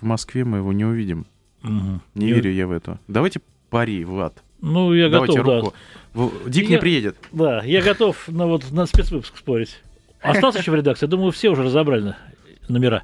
в 0.00 0.02
Москве 0.02 0.44
мы 0.44 0.58
его 0.58 0.72
не 0.72 0.84
увидим. 0.84 1.26
Угу. 1.64 2.00
Не, 2.14 2.26
не 2.26 2.32
верю 2.32 2.52
я 2.52 2.68
в 2.68 2.70
это. 2.70 3.00
Давайте 3.08 3.40
пари, 3.70 4.04
Влад. 4.04 4.42
Ну, 4.60 4.92
я 4.94 5.08
Давайте 5.08 5.38
готов, 5.38 5.64
руку. 5.64 5.74
да. 6.14 6.50
Дик 6.50 6.64
я, 6.64 6.76
не 6.76 6.78
приедет. 6.78 7.16
Да, 7.32 7.62
я 7.64 7.82
готов 7.82 8.28
на, 8.28 8.46
вот, 8.46 8.70
на 8.70 8.86
спецвыпуск 8.86 9.36
спорить. 9.38 9.80
Остался 10.20 10.58
еще 10.60 10.70
в 10.70 10.74
редакции? 10.74 11.06
Думаю, 11.06 11.32
все 11.32 11.50
уже 11.50 11.62
разобрали 11.62 12.14
номера. 12.68 13.02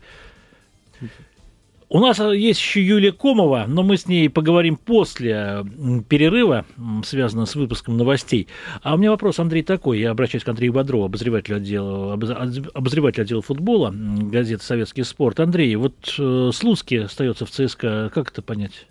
У 1.88 2.00
нас 2.00 2.18
есть 2.18 2.58
еще 2.58 2.84
Юлия 2.84 3.12
Комова, 3.12 3.66
но 3.68 3.84
мы 3.84 3.96
с 3.96 4.08
ней 4.08 4.28
поговорим 4.28 4.76
после 4.76 5.64
перерыва, 6.08 6.66
связанного 7.04 7.46
с 7.46 7.54
выпуском 7.54 7.96
новостей. 7.96 8.48
А 8.82 8.94
у 8.94 8.98
меня 8.98 9.12
вопрос, 9.12 9.38
Андрей, 9.38 9.62
такой. 9.62 10.00
Я 10.00 10.10
обращаюсь 10.10 10.42
к 10.42 10.48
Андрею 10.48 10.72
Бодрову, 10.72 11.04
обозревателю 11.04 11.58
отдела, 11.58 12.14
обозревателю 12.14 13.22
отдела 13.22 13.40
футбола 13.40 13.94
газеты 13.94 14.64
«Советский 14.64 15.04
спорт». 15.04 15.38
Андрей, 15.38 15.76
вот 15.76 16.12
э, 16.18 16.50
Слуцкий 16.52 17.04
остается 17.04 17.46
в 17.46 17.50
ЦСКА. 17.50 18.10
Как 18.12 18.32
это 18.32 18.42
понять? 18.42 18.88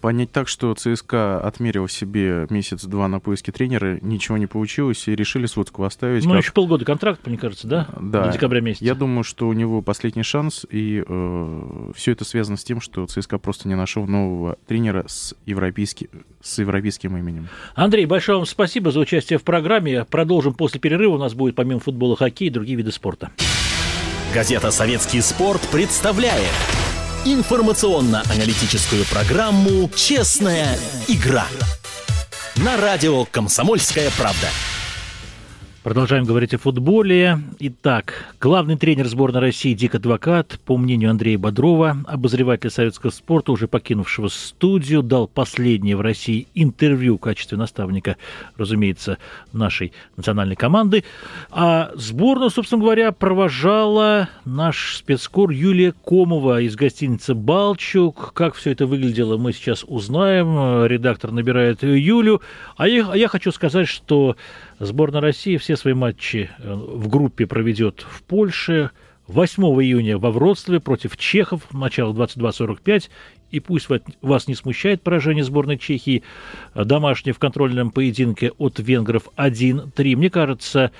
Понять 0.00 0.32
так, 0.32 0.48
что 0.48 0.74
ЦСКА 0.74 1.40
отмерил 1.40 1.88
себе 1.88 2.46
месяц-два 2.50 3.08
на 3.08 3.20
поиске 3.20 3.52
тренера, 3.52 3.98
ничего 4.02 4.36
не 4.36 4.46
получилось, 4.46 5.06
и 5.08 5.14
решили 5.14 5.46
Слуцкого 5.46 5.86
оставить. 5.86 6.24
Ну, 6.24 6.32
как... 6.32 6.42
еще 6.42 6.52
полгода 6.52 6.84
контракт, 6.84 7.26
мне 7.26 7.36
кажется, 7.36 7.66
да? 7.66 7.88
Да. 8.00 8.26
До 8.26 8.32
декабря 8.32 8.60
месяца. 8.60 8.84
Я 8.84 8.94
думаю, 8.94 9.24
что 9.24 9.48
у 9.48 9.52
него 9.52 9.82
последний 9.82 10.22
шанс, 10.22 10.66
и 10.70 11.04
э, 11.06 11.92
все 11.94 12.12
это 12.12 12.24
связано 12.24 12.56
с 12.56 12.64
тем, 12.64 12.80
что 12.80 13.06
ЦСКА 13.06 13.38
просто 13.38 13.68
не 13.68 13.74
нашел 13.74 14.06
нового 14.06 14.56
тренера 14.66 15.04
с, 15.06 15.34
европейски... 15.46 16.10
с 16.40 16.58
европейским 16.58 17.16
именем. 17.16 17.48
Андрей, 17.74 18.06
большое 18.06 18.38
вам 18.38 18.46
спасибо 18.46 18.90
за 18.90 19.00
участие 19.00 19.38
в 19.38 19.42
программе. 19.42 20.04
Продолжим 20.04 20.54
после 20.54 20.80
перерыва. 20.80 21.14
У 21.14 21.18
нас 21.18 21.34
будет 21.34 21.54
помимо 21.54 21.80
футбола 21.80 22.16
хоккей 22.16 22.48
и 22.48 22.50
другие 22.50 22.76
виды 22.76 22.92
спорта. 22.92 23.30
Газета 24.34 24.70
«Советский 24.70 25.20
спорт» 25.22 25.66
представляет 25.72 26.52
информационно-аналитическую 27.32 29.04
программу 29.06 29.90
«Честная 29.94 30.78
игра» 31.08 31.46
на 32.56 32.76
радио 32.76 33.24
«Комсомольская 33.24 34.10
правда». 34.16 34.46
Продолжаем 35.86 36.24
говорить 36.24 36.52
о 36.52 36.58
футболе. 36.58 37.38
Итак, 37.60 38.34
главный 38.40 38.76
тренер 38.76 39.06
сборной 39.06 39.40
России 39.40 39.72
Дик 39.72 39.94
Адвокат, 39.94 40.58
по 40.64 40.76
мнению 40.76 41.10
Андрея 41.10 41.38
Бодрова, 41.38 41.98
обозреватель 42.08 42.70
советского 42.70 43.12
спорта, 43.12 43.52
уже 43.52 43.68
покинувшего 43.68 44.26
студию, 44.26 45.04
дал 45.04 45.28
последнее 45.28 45.94
в 45.94 46.00
России 46.00 46.48
интервью 46.56 47.18
в 47.18 47.20
качестве 47.20 47.56
наставника, 47.56 48.16
разумеется, 48.56 49.18
нашей 49.52 49.92
национальной 50.16 50.56
команды. 50.56 51.04
А 51.52 51.92
сборную, 51.94 52.50
собственно 52.50 52.82
говоря, 52.82 53.12
провожала 53.12 54.28
наш 54.44 54.96
спецкор 54.96 55.50
Юлия 55.50 55.94
Комова 56.04 56.62
из 56.62 56.74
гостиницы 56.74 57.32
«Балчук». 57.36 58.32
Как 58.32 58.56
все 58.56 58.72
это 58.72 58.86
выглядело, 58.86 59.36
мы 59.36 59.52
сейчас 59.52 59.84
узнаем. 59.86 60.84
Редактор 60.86 61.30
набирает 61.30 61.84
Юлю. 61.84 62.42
А 62.76 62.88
я, 62.88 63.08
а 63.08 63.16
я 63.16 63.28
хочу 63.28 63.52
сказать, 63.52 63.86
что 63.86 64.34
Сборная 64.78 65.22
России 65.22 65.56
все 65.56 65.76
свои 65.76 65.94
матчи 65.94 66.50
э, 66.58 66.74
в 66.74 67.08
группе 67.08 67.46
проведет 67.46 68.04
в 68.08 68.22
Польше. 68.22 68.90
8 69.26 69.62
июня 69.82 70.18
во 70.18 70.30
Вроцлаве 70.30 70.80
против 70.80 71.16
чехов, 71.16 71.62
начало 71.72 72.12
22.45. 72.12 73.08
И 73.50 73.60
пусть 73.60 73.88
вас 74.20 74.48
не 74.48 74.54
смущает 74.54 75.02
поражение 75.02 75.44
сборной 75.44 75.78
Чехии, 75.78 76.22
э, 76.74 76.84
домашнее 76.84 77.32
в 77.32 77.38
контрольном 77.38 77.90
поединке 77.90 78.52
от 78.58 78.78
венгров 78.78 79.28
1-3. 79.36 80.14
Мне 80.14 80.28
кажется, 80.28 80.90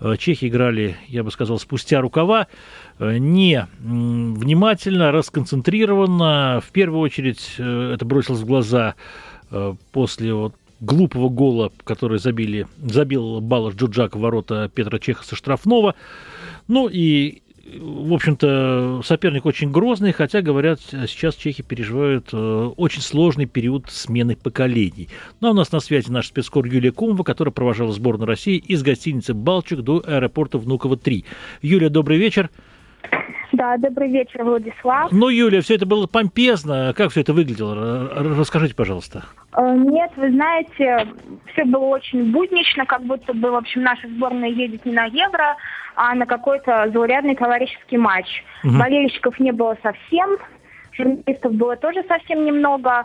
э, 0.00 0.16
чехи 0.18 0.46
играли, 0.46 0.96
я 1.06 1.22
бы 1.22 1.30
сказал, 1.30 1.60
спустя 1.60 2.00
рукава, 2.00 2.48
не 2.98 3.66
внимательно, 3.78 5.12
расконцентрированно. 5.12 6.60
В 6.66 6.70
первую 6.72 7.00
очередь 7.00 7.54
это 7.58 8.04
бросилось 8.04 8.40
в 8.40 8.46
глаза 8.46 8.94
после 9.92 10.34
вот 10.34 10.54
глупого 10.80 11.28
гола, 11.28 11.72
который 11.84 12.18
забили, 12.18 12.66
забил 12.78 13.40
Балаш 13.40 13.74
Джуджак 13.74 14.16
в 14.16 14.20
ворота 14.20 14.70
Петра 14.74 14.98
Чеха 14.98 15.24
штрафного. 15.34 15.94
Ну 16.68 16.88
и 16.88 17.42
в 17.78 18.12
общем-то, 18.12 19.02
соперник 19.04 19.46
очень 19.46 19.70
грозный, 19.70 20.12
хотя, 20.12 20.42
говорят, 20.42 20.80
сейчас 20.80 21.36
чехи 21.36 21.62
переживают 21.62 22.30
э, 22.32 22.70
очень 22.76 23.02
сложный 23.02 23.46
период 23.46 23.86
смены 23.88 24.34
поколений. 24.34 25.08
Ну 25.40 25.48
а 25.48 25.50
у 25.52 25.54
нас 25.54 25.70
на 25.70 25.80
связи 25.80 26.10
наш 26.10 26.28
спецкор 26.28 26.66
Юлия 26.66 26.90
Кумова, 26.90 27.22
которая 27.22 27.52
провожала 27.52 27.92
сборную 27.92 28.26
России 28.26 28.56
из 28.56 28.82
гостиницы 28.82 29.34
«Балчук» 29.34 29.82
до 29.82 30.02
аэропорта 30.04 30.58
Внуково-3. 30.58 31.24
Юлия, 31.62 31.90
добрый 31.90 32.18
вечер. 32.18 32.50
Да, 33.60 33.76
добрый 33.76 34.08
вечер, 34.08 34.42
Владислав. 34.42 35.12
Ну, 35.12 35.28
Юлия, 35.28 35.60
все 35.60 35.74
это 35.74 35.84
было 35.84 36.06
помпезно. 36.06 36.94
Как 36.96 37.10
все 37.10 37.20
это 37.20 37.34
выглядело? 37.34 38.08
Расскажите, 38.38 38.74
пожалуйста. 38.74 39.24
Э, 39.54 39.74
нет, 39.76 40.10
вы 40.16 40.30
знаете, 40.30 41.06
все 41.52 41.66
было 41.66 41.84
очень 41.84 42.32
буднично, 42.32 42.86
как 42.86 43.02
будто 43.02 43.34
бы, 43.34 43.50
в 43.50 43.56
общем, 43.56 43.82
наша 43.82 44.08
сборная 44.08 44.48
едет 44.48 44.86
не 44.86 44.94
на 44.94 45.04
Евро, 45.04 45.58
а 45.94 46.14
на 46.14 46.24
какой-то 46.24 46.88
заурядный 46.90 47.36
товарищеский 47.36 47.98
матч. 47.98 48.42
Угу. 48.64 48.78
Болельщиков 48.78 49.38
не 49.38 49.52
было 49.52 49.76
совсем, 49.82 50.38
журналистов 50.92 51.52
было 51.52 51.76
тоже 51.76 52.02
совсем 52.08 52.46
немного. 52.46 53.04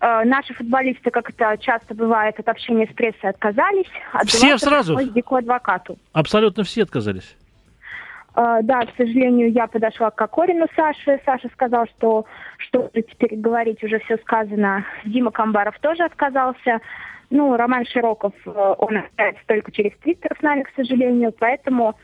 Э, 0.00 0.24
наши 0.24 0.54
футболисты, 0.54 1.10
как 1.10 1.28
это 1.28 1.58
часто 1.60 1.94
бывает, 1.94 2.40
от 2.40 2.48
общения 2.48 2.88
с 2.90 2.94
прессой 2.94 3.28
отказались. 3.28 3.90
Все 4.24 4.56
сразу? 4.56 4.96
Адвокату. 4.96 5.98
Абсолютно 6.14 6.64
все 6.64 6.84
отказались? 6.84 7.36
Uh, 8.32 8.62
да, 8.62 8.82
к 8.82 8.90
сожалению, 8.96 9.50
я 9.50 9.66
подошла 9.66 10.10
к 10.10 10.14
Кокорину 10.14 10.66
Саше. 10.76 11.20
Саша 11.24 11.48
сказал, 11.48 11.86
что 11.86 12.26
что 12.58 12.88
теперь 12.94 13.36
говорить, 13.36 13.82
уже 13.82 13.98
все 14.00 14.18
сказано. 14.18 14.84
Дима 15.04 15.32
Камбаров 15.32 15.76
тоже 15.80 16.04
отказался. 16.04 16.80
Ну, 17.30 17.56
Роман 17.56 17.84
Широков, 17.86 18.32
э, 18.44 18.74
он 18.78 18.98
общается 18.98 19.42
только 19.46 19.72
через 19.72 19.96
Твиттер 19.98 20.36
с 20.38 20.42
нами, 20.42 20.62
к 20.62 20.70
сожалению, 20.74 21.32
поэтому 21.32 21.96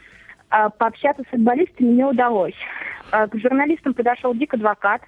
uh, 0.50 0.70
пообщаться 0.78 1.22
с 1.24 1.30
футболистами 1.30 1.88
не 1.88 2.04
удалось. 2.04 2.54
Uh, 3.12 3.28
к 3.28 3.36
журналистам 3.38 3.94
подошел 3.94 4.34
Дик 4.34 4.54
Адвокат, 4.54 5.02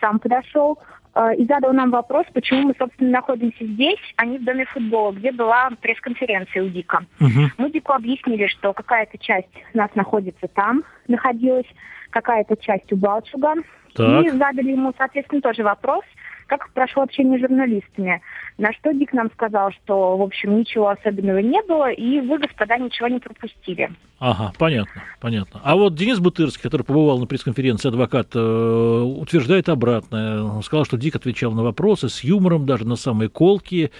сам 0.00 0.18
подошел. 0.18 0.78
Э, 1.18 1.34
и 1.34 1.44
задал 1.46 1.72
нам 1.72 1.90
вопрос, 1.90 2.26
почему 2.32 2.68
мы, 2.68 2.74
собственно, 2.78 3.10
находимся 3.10 3.64
здесь, 3.64 3.98
а 4.16 4.24
не 4.24 4.38
в 4.38 4.44
Доме 4.44 4.64
футбола, 4.66 5.12
где 5.12 5.32
была 5.32 5.68
пресс-конференция 5.80 6.62
у 6.62 6.68
Дика. 6.68 7.04
Угу. 7.20 7.50
Мы 7.58 7.70
Дику 7.72 7.92
объяснили, 7.92 8.46
что 8.46 8.72
какая-то 8.72 9.18
часть 9.18 9.48
нас 9.74 9.90
находится 9.96 10.46
там, 10.46 10.84
находилась, 11.08 11.66
какая-то 12.10 12.56
часть 12.56 12.92
у 12.92 12.96
Балчуга. 12.96 13.54
Так. 13.94 14.26
И 14.26 14.30
задали 14.30 14.70
ему, 14.70 14.94
соответственно, 14.96 15.40
тоже 15.40 15.64
вопрос, 15.64 16.04
как 16.48 16.70
прошло 16.72 17.02
общение 17.02 17.38
с 17.38 17.42
журналистами. 17.42 18.20
На 18.56 18.72
что 18.72 18.92
Дик 18.92 19.12
нам 19.12 19.30
сказал, 19.32 19.70
что, 19.70 20.16
в 20.16 20.22
общем, 20.22 20.58
ничего 20.58 20.88
особенного 20.88 21.38
не 21.38 21.62
было, 21.62 21.92
и 21.92 22.20
вы, 22.20 22.38
господа, 22.38 22.76
ничего 22.78 23.06
не 23.06 23.20
пропустили. 23.20 23.90
Ага, 24.18 24.52
понятно, 24.58 25.02
понятно. 25.20 25.60
А 25.62 25.76
вот 25.76 25.94
Денис 25.94 26.18
Бутырский, 26.18 26.62
который 26.62 26.82
побывал 26.82 27.20
на 27.20 27.26
пресс-конференции 27.26 27.88
адвокат, 27.88 28.34
э, 28.34 28.38
утверждает 28.40 29.68
обратное. 29.68 30.42
Он 30.42 30.62
сказал, 30.62 30.84
что 30.84 30.96
Дик 30.96 31.14
отвечал 31.14 31.52
на 31.52 31.62
вопросы 31.62 32.08
с 32.08 32.24
юмором, 32.24 32.66
даже 32.66 32.84
на 32.84 32.96
самые 32.96 33.28
колки, 33.28 33.92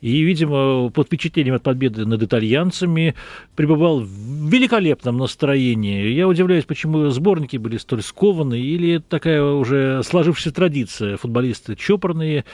и, 0.00 0.22
видимо, 0.22 0.90
под 0.90 1.06
впечатлением 1.06 1.54
от 1.56 1.62
победы 1.62 2.06
над 2.06 2.22
итальянцами 2.22 3.14
пребывал 3.54 4.00
в 4.00 4.50
великолепном 4.50 5.18
настроении. 5.18 6.08
Я 6.08 6.26
удивляюсь, 6.26 6.64
почему 6.64 7.08
сборники 7.10 7.56
были 7.56 7.76
столь 7.76 8.02
скованы, 8.02 8.58
или 8.58 8.98
такая 8.98 9.42
уже 9.42 10.02
сложившаяся 10.02 10.54
традиция. 10.54 11.16
Футболисты 11.16 11.76
чопорные, 11.76 12.44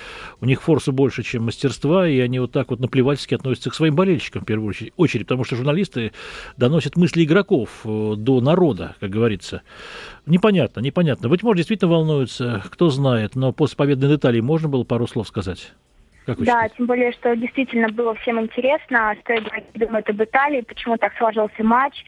у 0.41 0.47
них 0.47 0.63
форса 0.63 0.93
больше, 0.93 1.23
чем 1.23 1.45
мастерства, 1.45 2.09
и 2.09 2.19
они 2.19 2.41
вот 2.41 2.53
так 2.53 2.71
вот 2.71 2.81
наплевательски 2.81 3.35
относятся 3.35 3.71
к 3.71 3.75
своим 3.75 3.95
болельщикам, 3.95 4.43
в 4.43 4.47
первую 4.47 4.75
очередь, 4.97 5.27
потому 5.27 5.45
что 5.45 5.57
журналисты 5.57 6.13
доносят 6.57 6.97
мысли 6.97 7.25
игроков 7.25 7.71
э, 7.85 8.15
до 8.17 8.41
народа, 8.41 8.97
как 9.01 9.11
говорится. 9.11 9.63
Непонятно, 10.27 10.81
непонятно. 10.81 11.29
Быть 11.29 11.43
может, 11.43 11.59
действительно 11.59 11.93
волнуются, 11.93 12.65
кто 12.71 12.91
знает, 12.91 13.37
но 13.37 13.53
после 13.53 13.77
победы 13.77 14.09
над 14.09 14.19
Италией 14.19 14.43
можно 14.43 14.69
было 14.69 14.83
пару 14.83 15.07
слов 15.07 15.29
сказать? 15.29 15.73
Как 16.27 16.39
да, 16.39 16.45
считаете? 16.45 16.75
тем 16.77 16.87
более, 16.87 17.13
что 17.13 17.37
действительно 17.37 17.89
было 17.89 18.15
всем 18.17 18.41
интересно, 18.41 19.15
стоит 19.21 19.45
говорить, 19.45 19.67
думаю, 19.75 20.05
об 20.07 20.23
Италии, 20.23 20.61
почему 20.63 20.97
так 20.97 21.17
сложился 21.17 21.63
матч. 21.63 22.05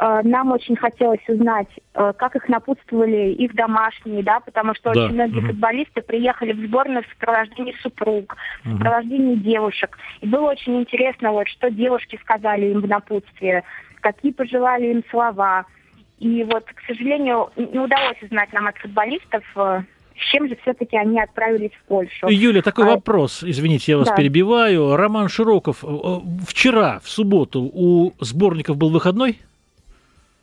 Э, 0.00 0.22
нам 0.24 0.50
очень 0.50 0.74
хотелось 0.74 1.20
узнать, 1.28 1.68
э, 1.94 2.12
как 2.18 2.34
их 2.34 2.48
напутствовали 2.48 3.32
их 3.32 3.54
домашние, 3.54 4.24
да, 4.24 4.40
потому 4.40 4.74
что 4.74 4.92
да. 4.92 5.04
очень 5.04 5.14
многие 5.14 5.38
угу. 5.38 5.46
футболисты 5.48 6.02
приехали 6.02 6.52
в 6.52 6.66
сборную 6.66 7.04
в 7.04 7.08
сопровождении 7.12 7.76
супруг, 7.80 8.36
угу. 8.64 8.74
в 8.74 8.78
сопровождении 8.78 9.36
девушек. 9.36 9.96
И 10.20 10.26
было 10.26 10.50
очень 10.50 10.80
интересно, 10.80 11.30
вот, 11.30 11.46
что 11.48 11.70
девушки 11.70 12.18
сказали 12.22 12.66
им 12.66 12.80
в 12.80 12.88
напутствие, 12.88 13.62
какие 14.00 14.32
пожелали 14.32 14.86
им 14.86 15.04
слова. 15.10 15.66
И 16.18 16.42
вот, 16.44 16.64
к 16.64 16.80
сожалению, 16.88 17.50
не 17.56 17.78
удалось 17.78 18.20
узнать 18.20 18.52
нам 18.52 18.66
от 18.66 18.76
футболистов, 18.78 19.44
э, 19.54 19.82
с 20.20 20.30
чем 20.30 20.48
же 20.48 20.56
все-таки 20.62 20.96
они 20.96 21.20
отправились 21.20 21.72
в 21.72 21.88
Польшу. 21.88 22.28
Юля, 22.28 22.62
такой 22.62 22.86
а... 22.86 22.94
вопрос, 22.94 23.42
извините, 23.42 23.92
я 23.92 23.98
вас 23.98 24.08
да. 24.08 24.14
перебиваю. 24.14 24.96
Роман 24.96 25.28
Широков, 25.28 25.82
вчера, 26.46 27.00
в 27.02 27.08
субботу, 27.08 27.62
у 27.72 28.12
сборников 28.20 28.76
был 28.76 28.90
выходной? 28.90 29.38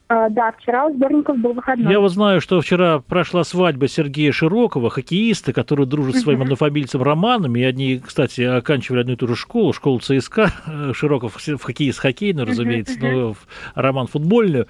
А, 0.10 0.30
да, 0.30 0.54
вчера 0.58 0.86
у 0.86 0.94
сборников 0.94 1.38
был 1.38 1.52
выходной. 1.52 1.92
Я 1.92 2.00
вот 2.00 2.10
знаю, 2.14 2.40
что 2.40 2.62
вчера 2.62 3.00
прошла 3.00 3.44
свадьба 3.44 3.90
Сергея 3.90 4.32
Широкова, 4.32 4.90
хоккеиста, 4.90 5.52
который 5.52 5.86
дружит 5.86 6.16
с 6.16 6.22
своим 6.22 6.42
однофамильцем 6.42 7.04
Романом, 7.04 7.58
и 7.58 7.64
они, 7.64 8.00
кстати, 8.00 8.42
оканчивали 8.42 9.02
одну 9.02 9.14
и 9.14 9.16
ту 9.18 9.28
же 9.28 9.36
школу, 9.36 9.74
школу 9.74 10.00
ЦСКА, 10.00 10.94
Широков 10.94 11.36
в 11.36 11.62
хоккеист 11.62 12.00
хоккейную, 12.00 12.48
разумеется, 12.48 12.98
но 13.02 13.36
Роман 13.76 14.08
футбольную. 14.08 14.68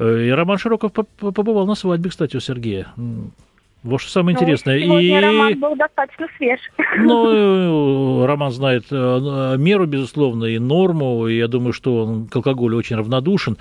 Э, 0.00 0.24
и 0.26 0.30
Роман 0.30 0.58
Широков 0.58 0.92
побывал 0.92 1.66
на 1.66 1.76
свадьбе, 1.76 2.10
кстати, 2.10 2.36
у 2.36 2.40
Сергея. 2.40 2.88
Вот 3.82 4.02
что 4.02 4.10
самое 4.10 4.34
ну, 4.34 4.42
интересное. 4.42 4.76
и 4.76 5.10
роман 5.14 5.58
был 5.58 5.74
достаточно 5.74 6.26
свеж. 6.36 6.60
Ну, 6.98 8.26
роман 8.30 8.50
знает 8.52 8.84
э, 8.90 9.56
меру, 9.56 9.86
безусловно, 9.86 10.44
и 10.44 10.58
норму. 10.58 11.26
И 11.28 11.38
я 11.38 11.48
думаю, 11.48 11.72
что 11.72 12.04
он 12.04 12.26
к 12.26 12.36
алкоголю 12.36 12.76
очень 12.76 12.96
равнодушен. 12.96 13.56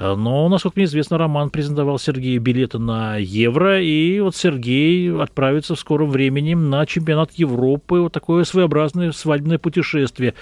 Но, 0.00 0.48
насколько 0.48 0.78
мне 0.78 0.86
известно, 0.86 1.18
Роман 1.18 1.50
презентовал 1.50 1.98
Сергею 1.98 2.40
билеты 2.40 2.78
на 2.78 3.16
Евро. 3.16 3.82
И 3.82 4.18
вот 4.20 4.34
Сергей 4.34 5.14
отправится 5.14 5.74
в 5.74 5.80
скором 5.80 6.08
времени 6.08 6.54
на 6.54 6.86
чемпионат 6.86 7.32
Европы. 7.34 8.00
Вот 8.00 8.12
такое 8.12 8.44
своеобразное 8.44 9.12
свадебное 9.12 9.58
путешествие. 9.58 10.32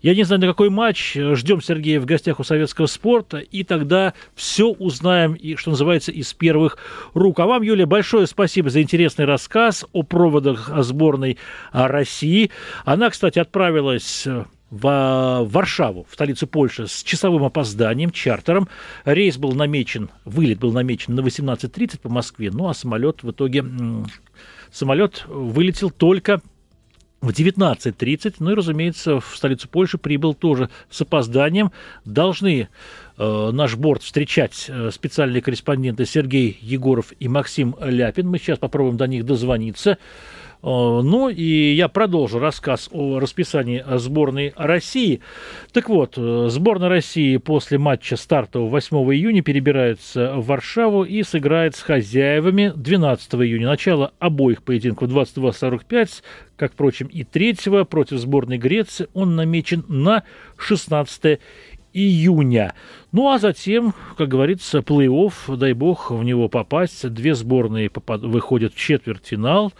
Я 0.00 0.14
не 0.14 0.22
знаю, 0.22 0.42
на 0.42 0.46
какой 0.46 0.70
матч. 0.70 1.16
Ждем 1.16 1.60
Сергея 1.60 1.98
в 1.98 2.06
гостях 2.06 2.38
у 2.38 2.44
советского 2.44 2.86
спорта. 2.86 3.38
И 3.38 3.64
тогда 3.64 4.14
все 4.36 4.68
узнаем, 4.68 5.34
и, 5.34 5.56
что 5.56 5.70
называется, 5.70 6.12
из 6.12 6.32
первых 6.34 6.78
рук. 7.14 7.40
А 7.40 7.46
вам, 7.46 7.62
Юлия, 7.62 7.86
большое 7.86 8.28
спасибо 8.28 8.70
за 8.70 8.75
интересный 8.82 9.24
рассказ 9.24 9.84
о 9.92 10.02
проводах 10.02 10.70
сборной 10.82 11.38
России. 11.72 12.50
Она, 12.84 13.10
кстати, 13.10 13.38
отправилась 13.38 14.26
в 14.70 15.46
Варшаву, 15.48 16.06
в 16.08 16.14
столицу 16.14 16.46
Польши, 16.46 16.88
с 16.88 17.02
часовым 17.02 17.44
опозданием, 17.44 18.10
чартером. 18.10 18.68
Рейс 19.04 19.38
был 19.38 19.52
намечен, 19.52 20.10
вылет 20.24 20.58
был 20.58 20.72
намечен 20.72 21.14
на 21.14 21.20
18.30 21.20 22.00
по 22.00 22.08
Москве, 22.08 22.50
ну 22.50 22.68
а 22.68 22.74
самолет 22.74 23.22
в 23.22 23.30
итоге, 23.30 23.64
самолет 24.72 25.24
вылетел 25.28 25.90
только 25.90 26.40
в 27.20 27.30
19.30. 27.30 28.36
Ну 28.38 28.52
и, 28.52 28.54
разумеется, 28.54 29.20
в 29.20 29.36
столицу 29.36 29.68
Польши 29.68 29.98
прибыл 29.98 30.34
тоже 30.34 30.70
с 30.90 31.00
опозданием. 31.00 31.72
Должны 32.04 32.68
э, 33.18 33.50
наш 33.52 33.76
борт 33.76 34.02
встречать 34.02 34.66
э, 34.68 34.90
специальные 34.92 35.42
корреспонденты 35.42 36.06
Сергей 36.06 36.58
Егоров 36.60 37.12
и 37.18 37.28
Максим 37.28 37.74
Ляпин. 37.80 38.28
Мы 38.28 38.38
сейчас 38.38 38.58
попробуем 38.58 38.96
до 38.96 39.06
них 39.06 39.24
дозвониться. 39.24 39.98
Э, 40.62 41.00
ну 41.02 41.28
и 41.28 41.74
я 41.74 41.88
продолжу 41.88 42.38
рассказ 42.38 42.88
о 42.92 43.18
расписании 43.18 43.84
сборной 43.96 44.52
России. 44.56 45.20
Так 45.72 45.88
вот, 45.88 46.14
э, 46.16 46.48
сборная 46.50 46.88
России 46.88 47.36
после 47.36 47.78
матча 47.78 48.16
стартового 48.16 48.68
8 48.70 48.96
июня 49.14 49.42
перебирается 49.42 50.34
в 50.36 50.46
Варшаву 50.46 51.04
и 51.04 51.22
сыграет 51.22 51.76
с 51.76 51.82
хозяевами 51.82 52.72
12 52.74 53.34
июня. 53.42 53.68
Начало 53.68 54.12
обоих 54.18 54.62
поединков 54.62 55.10
22.45, 55.10 56.22
как, 56.56 56.72
впрочем, 56.72 57.06
и 57.06 57.24
третьего 57.24 57.84
против 57.84 58.18
сборной 58.18 58.58
Греции 58.58 59.08
он 59.14 59.36
намечен 59.36 59.84
на 59.88 60.24
16 60.56 61.38
июня. 61.96 62.74
Ну 63.12 63.30
а 63.30 63.38
затем, 63.38 63.94
как 64.18 64.28
говорится, 64.28 64.78
плей-офф, 64.78 65.56
дай 65.56 65.72
бог 65.72 66.10
в 66.10 66.22
него 66.22 66.48
попасть. 66.48 67.08
Две 67.08 67.34
сборные 67.34 67.88
попад... 67.88 68.20
выходят 68.20 68.74
в 68.74 68.78
четвертьфинал. 68.78 69.72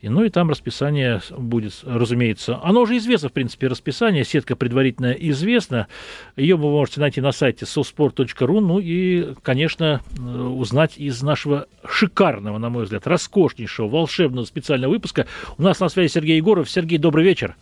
И, 0.00 0.08
ну 0.08 0.24
и 0.24 0.28
там 0.28 0.50
расписание 0.50 1.20
будет, 1.36 1.82
разумеется. 1.84 2.58
Оно 2.62 2.82
уже 2.82 2.96
известно, 2.98 3.28
в 3.28 3.32
принципе, 3.32 3.68
расписание, 3.68 4.24
сетка 4.24 4.56
предварительно 4.56 5.12
известна. 5.12 5.88
Ее 6.36 6.56
вы 6.56 6.70
можете 6.70 7.00
найти 7.00 7.20
на 7.20 7.32
сайте 7.32 7.64
sosport.ru, 7.64 8.60
ну 8.60 8.78
и, 8.78 9.34
конечно, 9.42 10.00
э, 10.18 10.20
узнать 10.22 10.98
из 10.98 11.22
нашего 11.22 11.66
шикарного, 11.86 12.58
на 12.58 12.68
мой 12.68 12.84
взгляд, 12.84 13.06
роскошнейшего, 13.06 13.88
волшебного 13.88 14.44
специального 14.44 14.92
выпуска. 14.92 15.26
У 15.58 15.62
нас 15.62 15.80
на 15.80 15.88
связи 15.88 16.12
Сергей 16.12 16.36
Егоров. 16.36 16.70
Сергей, 16.70 16.98
добрый 16.98 17.24
вечер. 17.24 17.56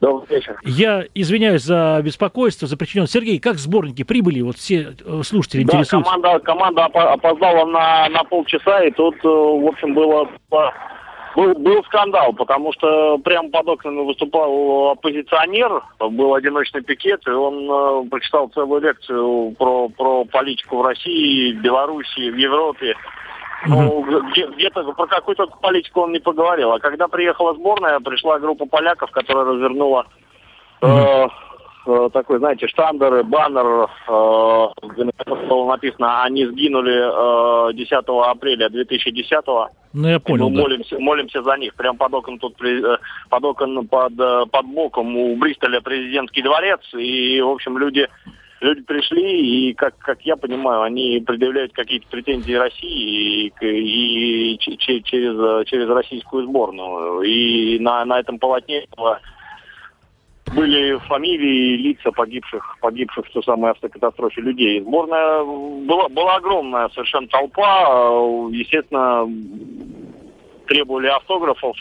Добрый 0.00 0.38
вечер. 0.38 0.58
Я 0.64 1.04
извиняюсь 1.14 1.62
за 1.62 2.00
беспокойство, 2.02 2.66
за 2.66 2.76
причинен. 2.78 3.06
Сергей, 3.06 3.38
как 3.38 3.58
сборники 3.58 4.02
прибыли? 4.02 4.40
Вот 4.40 4.56
все 4.56 4.94
э, 5.04 5.22
слушатели 5.24 5.64
да, 5.64 5.74
интересуются. 5.74 6.10
команда, 6.10 6.38
команда 6.40 6.84
опоздала 6.86 7.66
на, 7.66 8.08
на 8.08 8.24
полчаса, 8.24 8.82
и 8.82 8.90
тут, 8.92 9.14
э, 9.16 9.28
в 9.28 9.66
общем, 9.66 9.94
было 9.94 10.26
был, 11.36 11.54
был 11.54 11.84
скандал, 11.84 12.32
потому 12.32 12.72
что 12.72 13.18
прямо 13.18 13.50
под 13.50 13.68
окнами 13.68 14.04
выступал 14.04 14.90
оппозиционер, 14.90 15.82
был 15.98 16.34
одиночный 16.34 16.82
пикет, 16.82 17.26
и 17.26 17.30
он 17.30 17.70
э, 18.04 18.08
прочитал 18.08 18.48
целую 18.48 18.80
лекцию 18.80 19.54
про, 19.58 19.88
про 19.88 20.24
политику 20.24 20.78
в 20.78 20.82
России, 20.82 21.52
Белоруссии, 21.52 22.30
в 22.30 22.36
Европе. 22.36 22.94
Ну, 23.66 24.02
где-то 24.56 24.82
про 24.92 25.06
какую-то 25.06 25.46
политику 25.60 26.00
он 26.00 26.12
не 26.12 26.18
поговорил. 26.18 26.72
А 26.72 26.80
когда 26.80 27.08
приехала 27.08 27.54
сборная, 27.54 28.00
пришла 28.00 28.38
группа 28.38 28.64
поляков, 28.64 29.10
которая 29.10 29.44
развернула 29.44 30.06
Э, 30.82 31.26
такой, 32.12 32.38
знаете, 32.38 32.66
штандер, 32.68 33.24
баннер, 33.24 33.88
э, 34.08 35.46
было 35.48 35.66
написано, 35.68 36.22
они 36.22 36.46
сгинули 36.46 37.72
10 37.74 37.92
э, 37.92 37.96
апреля 38.06 38.68
2010 38.68 39.44
ну, 39.92 40.08
я 40.08 40.20
понял, 40.20 40.50
Мы 40.50 40.56
да. 40.56 40.62
молимся, 40.62 40.98
молимся 41.00 41.42
за 41.42 41.56
них. 41.56 41.74
Прям 41.74 41.96
под 41.96 42.14
окном 42.14 42.38
тут, 42.38 42.56
под 43.28 43.44
окон, 43.44 43.88
под, 43.88 44.16
под 44.16 44.66
боком 44.66 45.16
у 45.16 45.34
Бристоля 45.34 45.80
президентский 45.80 46.42
дворец. 46.42 46.78
И, 46.92 47.40
в 47.40 47.48
общем, 47.48 47.76
люди 47.76 48.06
люди 48.60 48.82
пришли, 48.82 49.70
и, 49.70 49.74
как, 49.74 49.96
как 49.98 50.20
я 50.22 50.36
понимаю, 50.36 50.82
они 50.82 51.22
предъявляют 51.26 51.72
какие-то 51.72 52.06
претензии 52.08 52.52
России 52.52 53.46
и, 53.60 53.66
и, 53.66 54.54
и 54.54 54.58
через, 54.58 55.66
через 55.66 55.88
российскую 55.88 56.46
сборную. 56.46 57.22
И 57.22 57.78
на, 57.78 58.04
на 58.04 58.20
этом 58.20 58.38
полотне 58.38 58.86
были 60.54 60.98
фамилии 61.06 61.74
и 61.74 61.76
лица 61.76 62.10
погибших, 62.10 62.76
погибших 62.80 63.26
в 63.26 63.30
той 63.30 63.42
самой 63.44 63.70
автокатастрофе 63.70 64.40
людей. 64.40 64.80
Сборная 64.80 65.44
была, 65.44 66.08
была 66.08 66.36
огромная 66.36 66.88
совершенно 66.90 67.28
толпа. 67.28 68.10
Естественно, 68.50 69.26
требовали 70.66 71.08
автографов. 71.08 71.76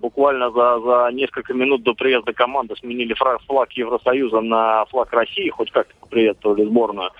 Буквально 0.00 0.50
за, 0.50 0.80
за 0.80 1.10
несколько 1.12 1.54
минут 1.54 1.82
до 1.82 1.94
приезда 1.94 2.32
команды 2.32 2.74
сменили 2.76 3.14
флаг 3.46 3.72
Евросоюза 3.72 4.40
на 4.40 4.84
флаг 4.86 5.12
России, 5.12 5.48
хоть 5.50 5.70
как-то 5.70 5.94
приветствовали 6.08 6.64
сборную. 6.64 7.10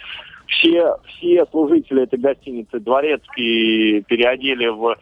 Все, 0.46 0.96
все 1.06 1.46
служители 1.46 2.02
этой 2.02 2.18
гостиницы 2.18 2.78
Дворецкий 2.78 4.02
переодели 4.02 4.66
в 4.66 4.96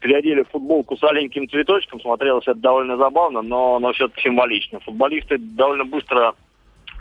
переодели 0.00 0.42
футболку 0.44 0.96
с 0.96 1.02
аленьким 1.04 1.48
цветочком, 1.48 2.00
смотрелось 2.00 2.46
это 2.46 2.58
довольно 2.58 2.96
забавно, 2.96 3.42
но, 3.42 3.78
но 3.78 3.92
все-таки 3.92 4.22
символично. 4.22 4.80
Футболисты 4.80 5.38
довольно 5.38 5.84
быстро 5.84 6.34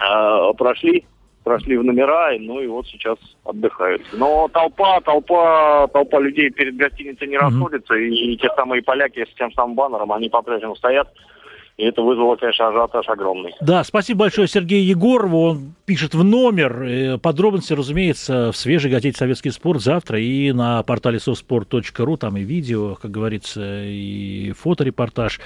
э, 0.01 0.53
прошли, 0.58 1.05
прошли 1.43 1.77
в 1.77 1.84
номера, 1.84 2.31
ну 2.39 2.60
и 2.60 2.67
вот 2.67 2.88
сейчас 2.88 3.17
отдыхают. 3.43 4.01
Но 4.13 4.47
толпа, 4.49 4.99
толпа, 5.01 5.88
толпа 5.88 6.19
людей 6.19 6.49
перед 6.49 6.75
гостиницей 6.75 7.27
не 7.27 7.36
mm-hmm. 7.36 7.39
расходится, 7.39 7.95
и 7.95 8.36
те 8.38 8.49
самые 8.55 8.81
поляки 8.81 9.25
с 9.25 9.36
тем 9.36 9.51
самым 9.53 9.75
баннером, 9.75 10.12
они 10.12 10.29
по-прежнему 10.29 10.75
стоят 10.75 11.08
и 11.78 11.84
это 11.84 12.02
вызвало, 12.02 12.38
конечно, 12.38 12.70
ажиотаж 12.70 13.10
огромный. 13.10 13.54
Да, 13.60 13.84
спасибо 13.84 14.22
большое 14.22 14.48
Сергею 14.48 14.86
Егорову. 14.86 15.42
Он 15.50 15.74
пишет 15.86 16.16
в 16.16 16.24
номер. 16.24 16.84
Э, 16.84 17.18
подробности, 17.18 17.74
разумеется, 17.74 18.54
в 18.54 18.56
свежей 18.58 18.90
газете 18.90 19.18
«Советский 19.18 19.50
спорт» 19.50 19.82
завтра 19.82 20.18
и 20.18 20.54
на 20.54 20.82
портале 20.84 21.18
sosport.ru. 21.18 22.18
Там 22.18 22.38
и 22.38 22.44
видео, 22.44 22.96
как 22.96 23.12
говорится, 23.12 23.84
и 23.84 24.54
фоторепортаж. 24.54 25.42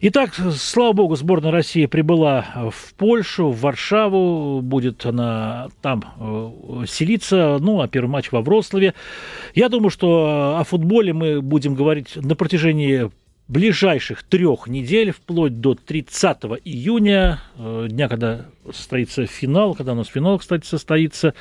Итак, 0.00 0.34
слава 0.34 0.94
богу, 0.94 1.14
сборная 1.14 1.52
России 1.52 1.86
прибыла 1.86 2.44
в 2.72 2.94
Польшу, 2.94 3.50
в 3.50 3.60
Варшаву. 3.60 4.62
Будет 4.62 5.06
она 5.06 5.68
там 5.80 6.02
э, 6.18 6.86
селиться. 6.88 7.58
Ну, 7.60 7.80
а 7.80 7.86
первый 7.86 8.08
матч 8.08 8.32
во 8.32 8.40
Вроцлаве. 8.40 8.94
Я 9.54 9.68
думаю, 9.68 9.90
что 9.90 10.56
о 10.58 10.64
футболе 10.64 11.12
мы 11.12 11.40
будем 11.40 11.76
говорить 11.76 12.16
на 12.16 12.34
протяжении 12.34 13.12
ближайших 13.52 14.22
трех 14.22 14.66
недель, 14.66 15.12
вплоть 15.12 15.60
до 15.60 15.74
30 15.74 16.60
июня, 16.64 17.40
э, 17.56 17.86
дня, 17.90 18.08
когда 18.08 18.46
состоится 18.72 19.26
финал, 19.26 19.74
когда 19.74 19.92
у 19.92 19.96
нас 19.96 20.08
финал, 20.08 20.38
кстати, 20.38 20.64
состоится, 20.64 21.34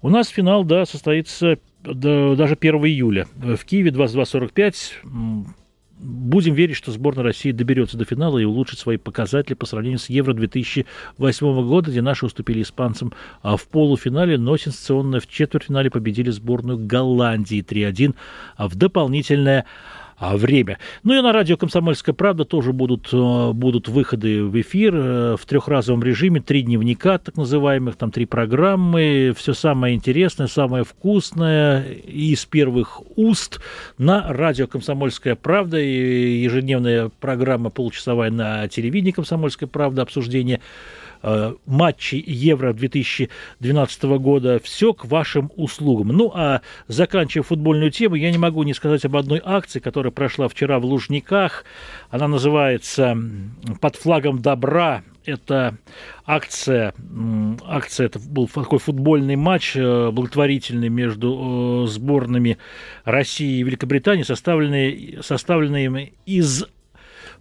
У 0.00 0.10
нас 0.10 0.28
финал, 0.28 0.64
да, 0.64 0.84
состоится 0.84 1.58
даже 1.82 2.56
1 2.60 2.74
июля. 2.84 3.26
В 3.34 3.64
Киеве 3.64 3.90
22.45 3.90 5.46
будем 5.98 6.54
верить, 6.54 6.76
что 6.76 6.92
сборная 6.92 7.24
России 7.24 7.52
доберется 7.52 7.96
до 7.96 8.04
финала 8.04 8.38
и 8.38 8.44
улучшит 8.44 8.78
свои 8.78 8.96
показатели 8.96 9.54
по 9.54 9.66
сравнению 9.66 9.98
с 9.98 10.10
Евро 10.10 10.34
2008 10.34 11.66
года, 11.66 11.90
где 11.90 12.02
наши 12.02 12.26
уступили 12.26 12.62
испанцам 12.62 13.12
а 13.42 13.56
в 13.56 13.66
полуфинале, 13.68 14.38
но 14.38 14.56
сенсационно 14.56 15.20
в 15.20 15.26
четвертьфинале 15.26 15.90
победили 15.90 16.30
сборную 16.30 16.78
Голландии 16.78 17.64
3-1 17.66 18.14
а 18.56 18.68
в 18.68 18.74
дополнительное 18.76 19.64
время. 20.32 20.78
Ну 21.02 21.14
и 21.14 21.20
на 21.20 21.32
радио 21.32 21.56
«Комсомольская 21.56 22.14
правда» 22.14 22.44
тоже 22.44 22.72
будут, 22.72 23.08
э, 23.12 23.52
будут 23.52 23.88
выходы 23.88 24.44
в 24.44 24.60
эфир 24.60 24.94
э, 24.94 25.36
в 25.38 25.46
трехразовом 25.46 26.02
режиме, 26.02 26.40
три 26.40 26.62
дневника 26.62 27.18
так 27.18 27.36
называемых, 27.36 27.96
там 27.96 28.10
три 28.10 28.26
программы, 28.26 29.34
все 29.36 29.54
самое 29.54 29.94
интересное, 29.94 30.46
самое 30.46 30.84
вкусное 30.84 31.84
из 31.84 32.44
первых 32.46 33.02
уст 33.16 33.60
на 33.98 34.32
радио 34.32 34.66
«Комсомольская 34.66 35.34
правда» 35.34 35.78
и 35.78 36.42
ежедневная 36.42 37.10
программа 37.20 37.70
получасовая 37.70 38.30
на 38.30 38.68
телевидении 38.68 39.12
«Комсомольская 39.12 39.68
правда», 39.68 40.02
обсуждение 40.02 40.60
Э, 41.26 41.54
матчей 41.64 42.22
Евро 42.26 42.74
2012 42.74 44.02
года. 44.18 44.60
Все 44.62 44.92
к 44.92 45.06
вашим 45.06 45.50
услугам. 45.56 46.08
Ну, 46.08 46.30
а 46.34 46.60
заканчивая 46.86 47.44
футбольную 47.44 47.90
тему, 47.90 48.14
я 48.14 48.30
не 48.30 48.36
могу 48.36 48.62
не 48.62 48.74
сказать 48.74 49.06
об 49.06 49.16
одной 49.16 49.40
акции, 49.42 49.80
которая 49.80 50.10
прошла 50.10 50.48
вчера 50.48 50.78
в 50.78 50.84
Лужниках. 50.84 51.64
Она 52.10 52.28
называется 52.28 53.16
«Под 53.80 53.96
флагом 53.96 54.42
добра». 54.42 55.02
Это 55.24 55.78
акция, 56.26 56.92
акция, 57.64 58.06
это 58.06 58.18
был 58.18 58.46
такой 58.46 58.78
футбольный 58.78 59.36
матч 59.36 59.74
э, 59.74 60.10
благотворительный 60.10 60.90
между 60.90 61.86
э, 61.86 61.90
сборными 61.90 62.58
России 63.06 63.60
и 63.60 63.62
Великобритании, 63.62 64.24
составленный, 64.24 65.20
составленный 65.22 66.12
из 66.26 66.66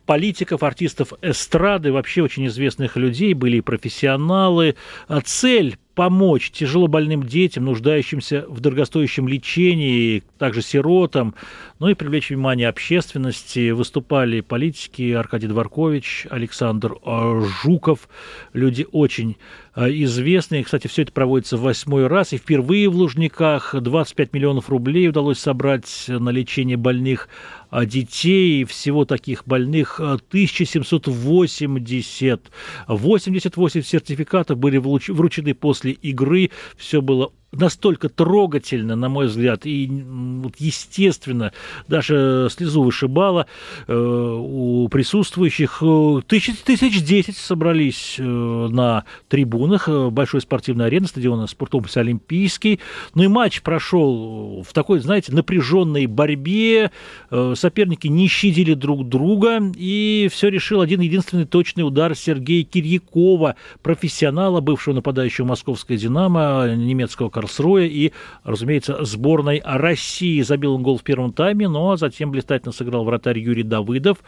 политиков, 0.05 0.63
артистов 0.63 1.13
эстрады, 1.21 1.91
вообще 1.91 2.21
очень 2.21 2.47
известных 2.47 2.97
людей, 2.97 3.33
были 3.33 3.57
и 3.57 3.61
профессионалы. 3.61 4.75
А 5.07 5.21
цель 5.21 5.77
помочь 5.95 6.51
тяжело 6.51 6.87
больным 6.87 7.23
детям, 7.23 7.65
нуждающимся 7.65 8.45
в 8.47 8.59
дорогостоящем 8.59 9.27
лечении, 9.27 10.21
также 10.37 10.61
сиротам, 10.61 11.33
ну 11.79 11.89
и 11.89 11.93
привлечь 11.93 12.29
внимание 12.29 12.69
общественности. 12.69 13.71
Выступали 13.71 14.41
политики 14.41 15.11
Аркадий 15.11 15.47
Дворкович, 15.47 16.27
Александр 16.29 16.95
э, 17.05 17.41
Жуков, 17.61 18.09
люди 18.53 18.85
очень 18.91 19.37
э, 19.75 19.89
известные. 19.91 20.63
Кстати, 20.63 20.87
все 20.87 21.03
это 21.03 21.11
проводится 21.11 21.57
в 21.57 21.61
восьмой 21.61 22.07
раз, 22.07 22.33
и 22.33 22.37
впервые 22.37 22.89
в 22.89 22.95
Лужниках 22.95 23.75
25 23.79 24.33
миллионов 24.33 24.69
рублей 24.69 25.09
удалось 25.09 25.37
собрать 25.39 26.05
на 26.07 26.29
лечение 26.29 26.77
больных 26.77 27.29
э, 27.71 27.85
детей. 27.85 28.63
Всего 28.63 29.05
таких 29.05 29.45
больных 29.45 29.99
1780. 29.99 32.41
88 32.87 33.83
сертификатов 33.83 34.57
были 34.57 34.77
вручены 34.77 35.53
после 35.53 35.82
после 35.83 35.91
игры 35.91 36.49
все 36.77 37.01
было 37.01 37.33
настолько 37.53 38.09
трогательно, 38.09 38.95
на 38.95 39.09
мой 39.09 39.27
взгляд, 39.27 39.65
и 39.65 39.87
вот, 39.89 40.55
естественно, 40.57 41.53
даже 41.87 42.47
слезу 42.51 42.83
вышибала 42.83 43.47
э, 43.87 43.93
у 43.95 44.87
присутствующих. 44.89 45.79
Э, 45.81 46.21
тысяч, 46.27 46.57
тысяч 46.63 47.03
десять 47.03 47.37
собрались 47.37 48.15
э, 48.17 48.23
на 48.23 49.05
трибунах 49.27 49.87
э, 49.87 50.09
большой 50.09 50.41
спортивной 50.41 50.87
арены, 50.87 51.07
стадиона 51.07 51.47
спорткомплекса 51.47 52.01
«Олимпийский». 52.01 52.79
Ну 53.13 53.23
и 53.23 53.27
матч 53.27 53.61
прошел 53.61 54.63
в 54.63 54.73
такой, 54.73 54.99
знаете, 54.99 55.33
напряженной 55.33 56.05
борьбе. 56.07 56.91
Э, 57.29 57.53
соперники 57.55 58.07
не 58.07 58.27
щадили 58.27 58.73
друг 58.73 59.07
друга, 59.07 59.59
и 59.75 60.29
все 60.31 60.49
решил 60.49 60.81
один 60.81 61.01
единственный 61.01 61.45
точный 61.45 61.85
удар 61.85 62.15
Сергея 62.15 62.63
Кирьякова, 62.63 63.55
профессионала, 63.81 64.61
бывшего 64.61 64.95
нападающего 64.95 65.45
московской 65.45 65.97
«Динамо», 65.97 66.73
немецкого 66.75 67.29
Карлсруэ 67.43 67.87
и, 67.87 68.13
разумеется, 68.43 69.03
сборной 69.03 69.61
России. 69.63 70.41
Забил 70.41 70.75
он 70.75 70.83
гол 70.83 70.97
в 70.97 71.03
первом 71.03 71.33
тайме, 71.33 71.67
но 71.67 71.95
затем 71.97 72.31
блистательно 72.31 72.71
сыграл 72.71 73.03
вратарь 73.03 73.39
Юрий 73.39 73.63
Давыдов, 73.63 74.19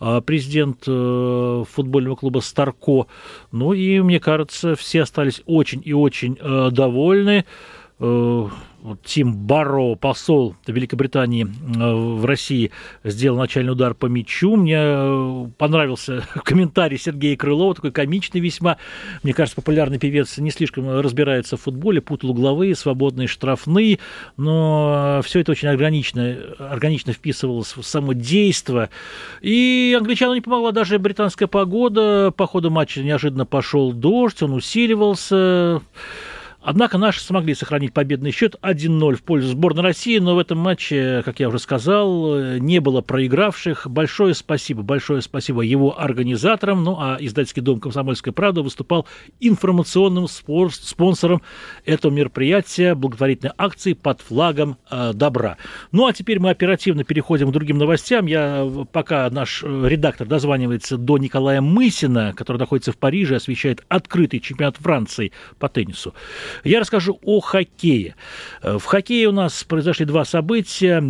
а, 0.00 0.20
президент 0.20 0.82
э, 0.86 1.64
футбольного 1.70 2.16
клуба 2.16 2.40
«Старко». 2.40 3.06
Ну 3.52 3.72
и, 3.72 4.00
мне 4.00 4.20
кажется, 4.20 4.74
все 4.74 5.02
остались 5.02 5.42
очень 5.46 5.80
и 5.84 5.92
очень 5.92 6.36
э, 6.40 6.70
довольны. 6.70 7.44
Э, 8.86 8.94
Тим 9.04 9.34
Барро, 9.34 9.94
посол 9.96 10.54
Великобритании 10.66 11.44
э, 11.44 11.94
в 11.94 12.24
России, 12.24 12.70
сделал 13.04 13.38
начальный 13.38 13.72
удар 13.72 13.94
по 13.94 14.06
мячу. 14.06 14.56
Мне 14.56 14.78
э, 14.78 15.46
понравился 15.58 16.24
комментарий 16.44 16.98
Сергея 16.98 17.36
Крылова, 17.36 17.74
такой 17.74 17.92
комичный 17.92 18.40
весьма. 18.40 18.78
Мне 19.22 19.32
кажется, 19.32 19.56
популярный 19.56 19.98
певец 19.98 20.38
не 20.38 20.50
слишком 20.50 21.00
разбирается 21.00 21.56
в 21.56 21.62
футболе, 21.62 22.00
путал 22.00 22.30
угловые, 22.30 22.74
свободные, 22.74 23.28
штрафные, 23.28 23.98
но 24.36 25.20
все 25.24 25.40
это 25.40 25.52
очень 25.52 25.68
органично, 25.68 26.36
органично 26.58 27.12
вписывалось 27.12 27.76
в 27.76 27.82
само 27.82 28.12
действо. 28.12 28.90
И 29.40 29.96
англичану 29.98 30.34
не 30.34 30.40
помогла 30.40 30.72
даже 30.72 30.98
британская 30.98 31.46
погода. 31.46 32.32
По 32.36 32.46
ходу 32.46 32.70
матча 32.70 33.02
неожиданно 33.02 33.46
пошел 33.46 33.92
дождь, 33.92 34.42
он 34.42 34.52
усиливался. 34.52 35.82
Однако 36.66 36.98
наши 36.98 37.20
смогли 37.20 37.54
сохранить 37.54 37.92
победный 37.92 38.32
счет 38.32 38.56
1-0 38.60 39.14
в 39.14 39.22
пользу 39.22 39.50
сборной 39.50 39.84
России, 39.84 40.18
но 40.18 40.34
в 40.34 40.40
этом 40.40 40.58
матче, 40.58 41.22
как 41.24 41.38
я 41.38 41.48
уже 41.48 41.60
сказал, 41.60 42.58
не 42.58 42.80
было 42.80 43.02
проигравших. 43.02 43.86
Большое 43.86 44.34
спасибо, 44.34 44.82
большое 44.82 45.22
спасибо 45.22 45.62
его 45.62 45.96
организаторам. 45.96 46.82
Ну 46.82 46.96
а 46.98 47.18
издательский 47.20 47.62
дом 47.62 47.78
«Комсомольская 47.78 48.34
правда» 48.34 48.62
выступал 48.62 49.06
информационным 49.38 50.26
спонсором 50.26 51.40
этого 51.84 52.10
мероприятия, 52.10 52.96
благотворительной 52.96 53.52
акции 53.56 53.92
под 53.92 54.20
флагом 54.20 54.76
э, 54.90 55.12
добра. 55.14 55.58
Ну 55.92 56.08
а 56.08 56.12
теперь 56.12 56.40
мы 56.40 56.50
оперативно 56.50 57.04
переходим 57.04 57.50
к 57.50 57.52
другим 57.52 57.78
новостям. 57.78 58.26
Я, 58.26 58.68
пока 58.90 59.30
наш 59.30 59.62
э, 59.62 59.84
редактор 59.86 60.26
дозванивается 60.26 60.96
до 60.96 61.16
Николая 61.18 61.60
Мысина, 61.60 62.34
который 62.36 62.58
находится 62.58 62.90
в 62.90 62.96
Париже, 62.96 63.36
освещает 63.36 63.84
открытый 63.86 64.40
чемпионат 64.40 64.78
Франции 64.78 65.30
по 65.60 65.68
теннису. 65.68 66.12
Я 66.64 66.80
расскажу 66.80 67.18
о 67.24 67.40
хоккее. 67.40 68.14
Э, 68.62 68.78
в 68.78 68.84
хоккее 68.84 69.28
у 69.28 69.32
нас 69.32 69.64
произошли 69.64 70.04
два 70.04 70.24
события 70.24 71.02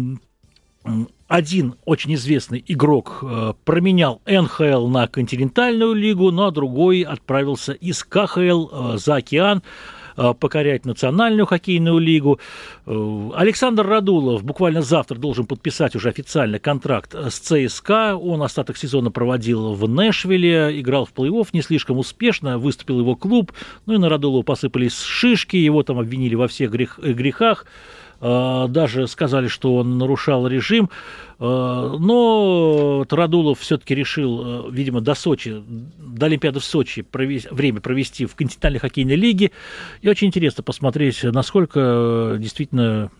один 1.29 1.75
очень 1.85 2.15
известный 2.15 2.65
игрок 2.67 3.19
э, 3.23 3.55
променял 3.65 4.23
НХЛ 4.27 4.87
на 4.87 5.09
континентальную 5.09 5.93
лигу, 5.95 6.31
ну 6.31 6.45
а 6.45 6.51
другой 6.53 7.03
отправился 7.03 7.73
из 7.73 8.05
КХЛ 8.05 8.69
э, 8.95 8.99
за 8.99 9.17
океан 9.17 9.63
покорять 10.35 10.85
Национальную 10.85 11.47
хоккейную 11.47 11.99
лигу. 11.99 12.41
Э, 12.87 13.31
Александр 13.35 13.87
Радулов 13.87 14.45
буквально 14.45 14.83
завтра 14.83 15.17
должен 15.17 15.47
подписать 15.47 15.95
уже 15.97 16.09
официально 16.09 16.59
контракт 16.59 17.15
с 17.15 17.39
ЦСКА. 17.39 18.17
Он 18.17 18.43
остаток 18.43 18.77
сезона 18.77 19.11
проводил 19.11 19.75
в 19.75 19.89
Нэшвилле, 19.89 20.81
играл 20.81 21.05
в 21.05 21.13
плей-офф 21.13 21.49
не 21.53 21.63
слишком 21.63 21.99
успешно, 21.99 22.59
выступил 22.59 23.01
его 23.01 23.17
клуб. 23.17 23.53
Ну 23.87 23.95
и 23.95 23.99
на 23.99 24.09
Радулова 24.09 24.43
посыпались 24.43 25.01
шишки, 25.01 25.57
его 25.57 25.83
там 25.83 25.99
обвинили 25.99 26.35
во 26.35 26.49
всех 26.49 26.71
грех, 26.71 26.99
грехах. 26.99 27.67
Э, 28.21 28.67
даже 28.69 29.07
сказали, 29.07 29.49
что 29.49 29.77
он 29.77 29.99
нарушал 29.99 30.47
режим. 30.47 30.91
Э, 31.39 31.97
но 31.99 33.05
Тарадулов 33.09 33.61
все-таки 33.61 33.95
решил, 33.95 34.69
э, 34.69 34.71
видимо, 34.71 35.01
до 35.01 35.15
Сочи, 35.15 35.63
до 35.99 36.27
Олимпиады 36.27 36.61
в 36.61 36.65
Сочи 36.65 37.03
провести, 37.03 37.49
время 37.51 37.81
провести 37.81 38.27
в 38.27 38.35
континентальной 38.35 38.81
хоккейной 38.81 39.17
лиге. 39.17 39.51
И 40.01 40.09
очень 40.09 40.29
интересно 40.29 40.63
посмотреть, 40.63 41.23
насколько 41.23 42.37
действительно 42.39 43.11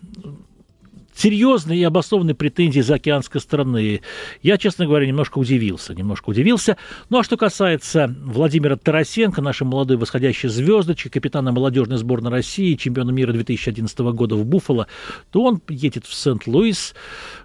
серьезные 1.17 1.79
и 1.79 1.83
обоснованные 1.83 2.35
претензии 2.35 2.81
заокеанской 2.81 3.41
страны. 3.41 4.01
Я, 4.41 4.57
честно 4.57 4.85
говоря, 4.85 5.07
немножко 5.07 5.39
удивился, 5.39 5.95
немножко 5.95 6.29
удивился. 6.29 6.77
Ну, 7.09 7.19
а 7.19 7.23
что 7.23 7.37
касается 7.37 8.15
Владимира 8.23 8.75
Тарасенко, 8.75 9.41
нашей 9.41 9.63
молодой 9.63 9.97
восходящей 9.97 10.49
звездочки, 10.49 11.09
капитана 11.09 11.51
молодежной 11.51 11.97
сборной 11.97 12.31
России, 12.31 12.75
чемпиона 12.75 13.11
мира 13.11 13.33
2011 13.33 13.99
года 13.99 14.35
в 14.35 14.45
Буффало, 14.45 14.87
то 15.31 15.43
он 15.43 15.61
едет 15.67 16.05
в 16.05 16.13
Сент-Луис. 16.13 16.93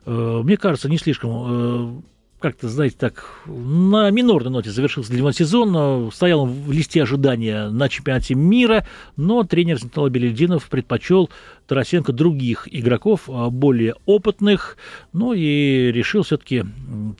Э, 0.04 0.40
мне 0.44 0.56
кажется, 0.56 0.88
не 0.88 0.98
слишком 0.98 1.30
э, 1.30 2.02
как-то, 2.42 2.68
знаете, 2.68 2.96
так, 2.98 3.24
на 3.46 4.10
минорной 4.10 4.50
ноте 4.50 4.70
завершился 4.70 5.10
для 5.10 5.20
него 5.20 5.32
сезон. 5.32 6.10
Стоял 6.12 6.44
в 6.44 6.72
листе 6.72 7.02
ожидания 7.02 7.68
на 7.70 7.88
чемпионате 7.88 8.34
мира, 8.34 8.86
но 9.16 9.44
тренер 9.44 9.78
Зентала 9.78 10.10
Белельдинов 10.10 10.68
предпочел 10.68 11.30
Тарасенко 11.66 12.12
других 12.12 12.68
игроков, 12.70 13.22
а, 13.28 13.48
более 13.48 13.94
опытных. 14.04 14.76
Ну 15.12 15.32
и 15.32 15.90
решил 15.92 16.22
все-таки 16.22 16.64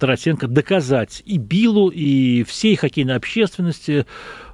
Тарасенко 0.02 0.48
доказать 0.48 1.22
и 1.26 1.38
Биллу, 1.38 1.88
и 1.88 2.42
всей 2.42 2.74
хоккейной 2.74 3.14
общественности, 3.14 4.04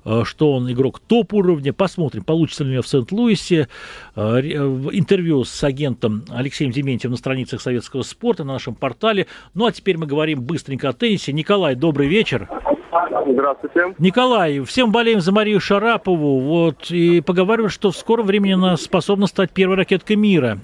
а, 0.05 0.23
что 0.27 0.53
он 0.53 0.71
игрок 0.71 1.01
топ-уровня. 1.01 1.73
Посмотрим, 1.73 2.23
получится 2.23 2.65
ли 2.65 2.69
у 2.69 2.73
него 2.75 2.83
в 2.83 2.89
Сент-Луисе. 2.89 3.69
А, 4.15 4.41
интервью 4.41 5.45
с 5.45 5.65
агентом 5.65 6.25
Алексеем 6.29 6.71
Дементьевым 6.71 7.13
на 7.13 7.17
страницах 7.17 7.63
советского 7.63 8.03
спорта 8.03 8.45
на 8.45 8.53
нашем 8.53 8.75
портале. 8.75 9.27
Ну 9.55 9.65
а 9.65 9.73
теперь 9.73 9.97
мы 9.97 10.07
говорим 10.07 10.43
быстренько 10.43 10.91
о 10.91 10.93
теннисе. 10.93 11.33
Николай, 11.33 11.75
добрый 11.75 12.09
вечер. 12.09 12.47
Здравствуйте. 12.91 13.95
Николай, 13.99 14.61
всем 14.61 14.93
болеем 14.93 15.21
за 15.21 15.33
Марию 15.33 15.61
Шарапову. 15.61 16.41
Вот, 16.41 16.91
и 16.91 17.21
поговаривают, 17.21 17.73
что 17.73 17.91
в 17.91 17.97
скором 17.97 18.27
времени 18.27 18.53
она 18.53 18.77
способна 18.77 19.27
стать 19.27 19.51
первой 19.51 19.77
ракеткой 19.77 20.17
мира. 20.17 20.59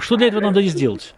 Что 0.00 0.16
для 0.16 0.28
этого 0.28 0.40
надо 0.40 0.62
сделать? 0.62 1.14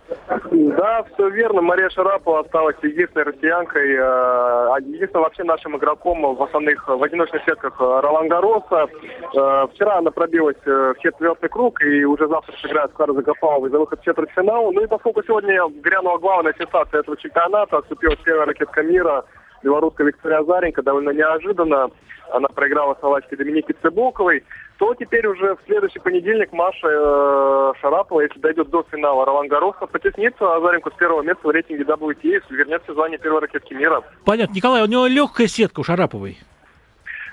Да, 0.51 1.05
все 1.15 1.29
верно. 1.31 1.61
Мария 1.63 1.89
Шарапова 1.91 2.41
осталась 2.41 2.77
единственной 2.83 3.25
россиянкой, 3.25 3.95
э, 3.95 4.81
единственным 4.81 5.25
вообще 5.25 5.43
нашим 5.43 5.77
игроком 5.77 6.35
в 6.35 6.43
основных, 6.43 6.87
в 6.87 7.03
одиночных 7.03 7.43
сетках 7.45 7.75
э, 7.81 8.01
Ролан 8.01 8.29
Гароса. 8.29 8.87
Э, 9.35 9.67
вчера 9.73 9.99
она 9.99 10.11
пробилась 10.11 10.57
в 10.65 10.95
четвертый 11.01 11.49
круг 11.49 11.83
и 11.83 12.05
уже 12.05 12.29
завтра 12.29 12.55
сыграет 12.59 12.91
с 12.91 12.95
Карой 12.95 13.17
Загофаловой 13.17 13.71
за 13.71 13.79
выход 13.79 14.01
в 14.01 14.05
четвертьфинал. 14.05 14.73
Ну 14.73 14.83
и 14.83 14.87
поскольку 14.87 15.23
сегодня 15.25 15.61
грянула 15.83 16.19
главная 16.19 16.55
сенсация 16.57 17.01
этого 17.01 17.17
чемпионата, 17.17 17.79
отступила 17.79 18.15
первая 18.17 18.47
ракетка 18.47 18.83
мира– 18.83 19.25
белорусская 19.65 20.05
Виктория 20.05 20.39
Азаренко 20.39 20.83
довольно 20.83 21.11
неожиданно. 21.11 21.91
Она 22.31 22.49
проиграла 22.49 22.97
словачке 23.01 23.37
Доминике 23.37 23.75
Цыбоковой. 23.83 24.45
То 24.79 24.95
теперь 24.95 25.27
уже 25.27 25.55
в 25.57 25.59
следующий 25.67 25.99
понедельник 25.99 26.53
Маша 26.53 26.89
э, 26.89 27.73
Шарапова, 27.81 28.21
если 28.21 28.39
дойдет 28.41 28.71
до 28.71 28.85
финала, 28.91 29.25
Ролан 29.25 29.49
Гароса 29.49 29.87
потеснится 29.87 30.55
Азаренко 30.57 30.91
с 30.91 30.95
первого 30.95 31.23
места 31.23 31.47
в 31.47 31.51
рейтинге 31.51 31.85
WTA, 31.85 32.43
вернется 32.51 32.93
в 32.93 32.95
звание 32.95 33.19
первой 33.19 33.41
ракетки 33.41 33.75
мира. 33.75 34.03
Понятно. 34.25 34.55
Николай, 34.55 34.83
у 34.83 34.87
него 34.87 35.07
легкая 35.07 35.47
сетка 35.47 35.81
у 35.81 35.85
Шараповой. 35.85 36.39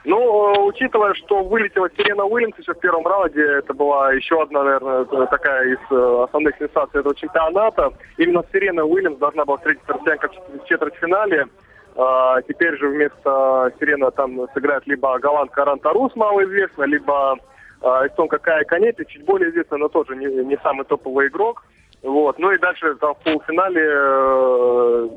Ну, 0.03 0.17
э, 0.17 0.59
учитывая, 0.61 1.13
что 1.13 1.43
вылетела 1.43 1.89
Сирена 1.95 2.25
Уильямс 2.25 2.57
еще 2.57 2.73
в 2.73 2.79
первом 2.79 3.05
раунде, 3.05 3.43
это 3.43 3.73
была 3.73 4.11
еще 4.13 4.41
одна, 4.41 4.63
наверное, 4.63 5.05
такая 5.27 5.73
из 5.73 5.79
э, 5.91 6.23
основных 6.23 6.57
сенсаций 6.57 6.99
этого 6.99 7.15
чемпионата. 7.15 7.91
Именно 8.17 8.43
Сирена 8.51 8.83
Уильямс 8.83 9.17
должна 9.17 9.45
была 9.45 9.57
встретить 9.57 9.87
россиянка 9.87 10.29
в 10.29 10.65
четвертьфинале. 10.67 11.47
А, 11.95 12.41
теперь 12.43 12.77
же 12.77 12.87
вместо 12.87 13.71
Сирена 13.79 14.11
там 14.11 14.47
сыграет 14.53 14.87
либо 14.87 15.19
голландка 15.19 15.65
Рантарус, 15.65 16.15
малоизвестная, 16.15 16.87
либо 16.87 17.37
а, 17.81 18.07
эстонка 18.07 18.37
Кая 18.37 18.63
Канети, 18.63 19.05
чуть 19.07 19.25
более 19.25 19.49
известная, 19.49 19.79
но 19.79 19.87
тоже 19.89 20.15
не, 20.15 20.25
не 20.25 20.57
самый 20.63 20.85
топовый 20.85 21.27
игрок. 21.27 21.63
Вот. 22.01 22.39
Ну 22.39 22.51
и 22.51 22.57
дальше 22.57 22.95
там, 22.95 23.13
в 23.13 23.23
полуфинале 23.23 23.83
э, 23.85 25.09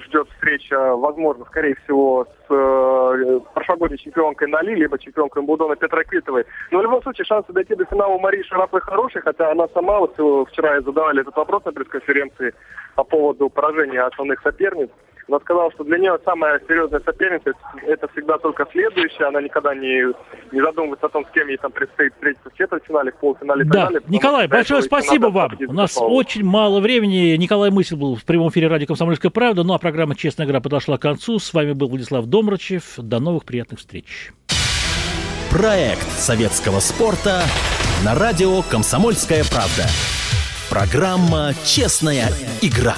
ждет 0.00 0.28
встреча, 0.30 0.96
возможно, 0.96 1.44
скорее 1.46 1.74
всего, 1.84 2.24
с 2.24 2.54
э, 2.54 3.40
прошлогодней 3.52 3.98
чемпионкой 3.98 4.48
Нали, 4.48 4.74
либо 4.74 4.98
чемпионкой 4.98 5.42
Будона 5.42 5.76
Петра 5.76 6.04
Квитовой. 6.04 6.46
Но 6.70 6.78
в 6.78 6.82
любом 6.82 7.02
случае 7.02 7.26
шансы 7.26 7.52
дойти 7.52 7.74
до 7.74 7.84
финала 7.84 8.14
у 8.14 8.18
Марии 8.18 8.42
Шараповой 8.44 8.80
хорошие, 8.80 9.20
хотя 9.22 9.50
она 9.50 9.68
сама, 9.74 9.98
вот 9.98 10.14
вчера 10.48 10.80
задавали 10.80 11.20
этот 11.20 11.36
вопрос 11.36 11.64
на 11.64 11.72
пресс-конференции 11.72 12.54
по 12.94 13.04
поводу 13.04 13.50
поражения 13.50 14.00
основных 14.00 14.40
соперниц 14.40 14.88
но 15.28 15.40
сказал, 15.40 15.72
что 15.72 15.84
для 15.84 15.98
нее 15.98 16.18
самая 16.24 16.60
серьезная 16.68 17.00
соперница 17.04 17.52
это 17.82 18.08
всегда 18.08 18.38
только 18.38 18.66
следующая. 18.70 19.24
Она 19.24 19.40
никогда 19.40 19.74
не, 19.74 20.12
не 20.52 20.60
задумывается 20.60 21.06
о 21.06 21.08
том, 21.08 21.26
с 21.26 21.30
кем 21.30 21.48
ей 21.48 21.56
там 21.56 21.72
предстоит 21.72 22.12
встретиться 22.14 22.48
в 22.50 22.54
четвертьфинале, 22.56 23.12
в 23.12 23.16
полуфинале 23.16 23.64
и 23.64 23.68
да. 23.68 23.72
так 23.72 23.84
далее. 23.92 24.02
Николай, 24.08 24.46
большое 24.46 24.82
спасибо 24.82 25.26
вам. 25.26 25.52
У 25.68 25.72
нас 25.72 25.94
попал. 25.94 26.14
очень 26.14 26.44
мало 26.44 26.80
времени. 26.80 27.36
Николай 27.36 27.70
Мысль 27.70 27.96
был 27.96 28.14
в 28.14 28.24
прямом 28.24 28.50
эфире 28.50 28.68
радио 28.68 28.86
«Комсомольская 28.86 29.30
правда». 29.30 29.64
Ну 29.64 29.74
а 29.74 29.78
программа 29.78 30.14
«Честная 30.14 30.46
игра» 30.46 30.60
подошла 30.60 30.96
к 30.96 31.02
концу. 31.02 31.38
С 31.38 31.52
вами 31.52 31.72
был 31.72 31.88
Владислав 31.88 32.26
Домрачев. 32.26 32.94
До 32.98 33.18
новых 33.18 33.44
приятных 33.44 33.80
встреч. 33.80 34.32
Проект 35.50 36.08
советского 36.12 36.80
спорта 36.80 37.42
на 38.04 38.14
радио 38.14 38.62
«Комсомольская 38.70 39.42
правда». 39.50 39.86
Программа 40.70 41.52
«Честная 41.64 42.28
игра». 42.60 42.94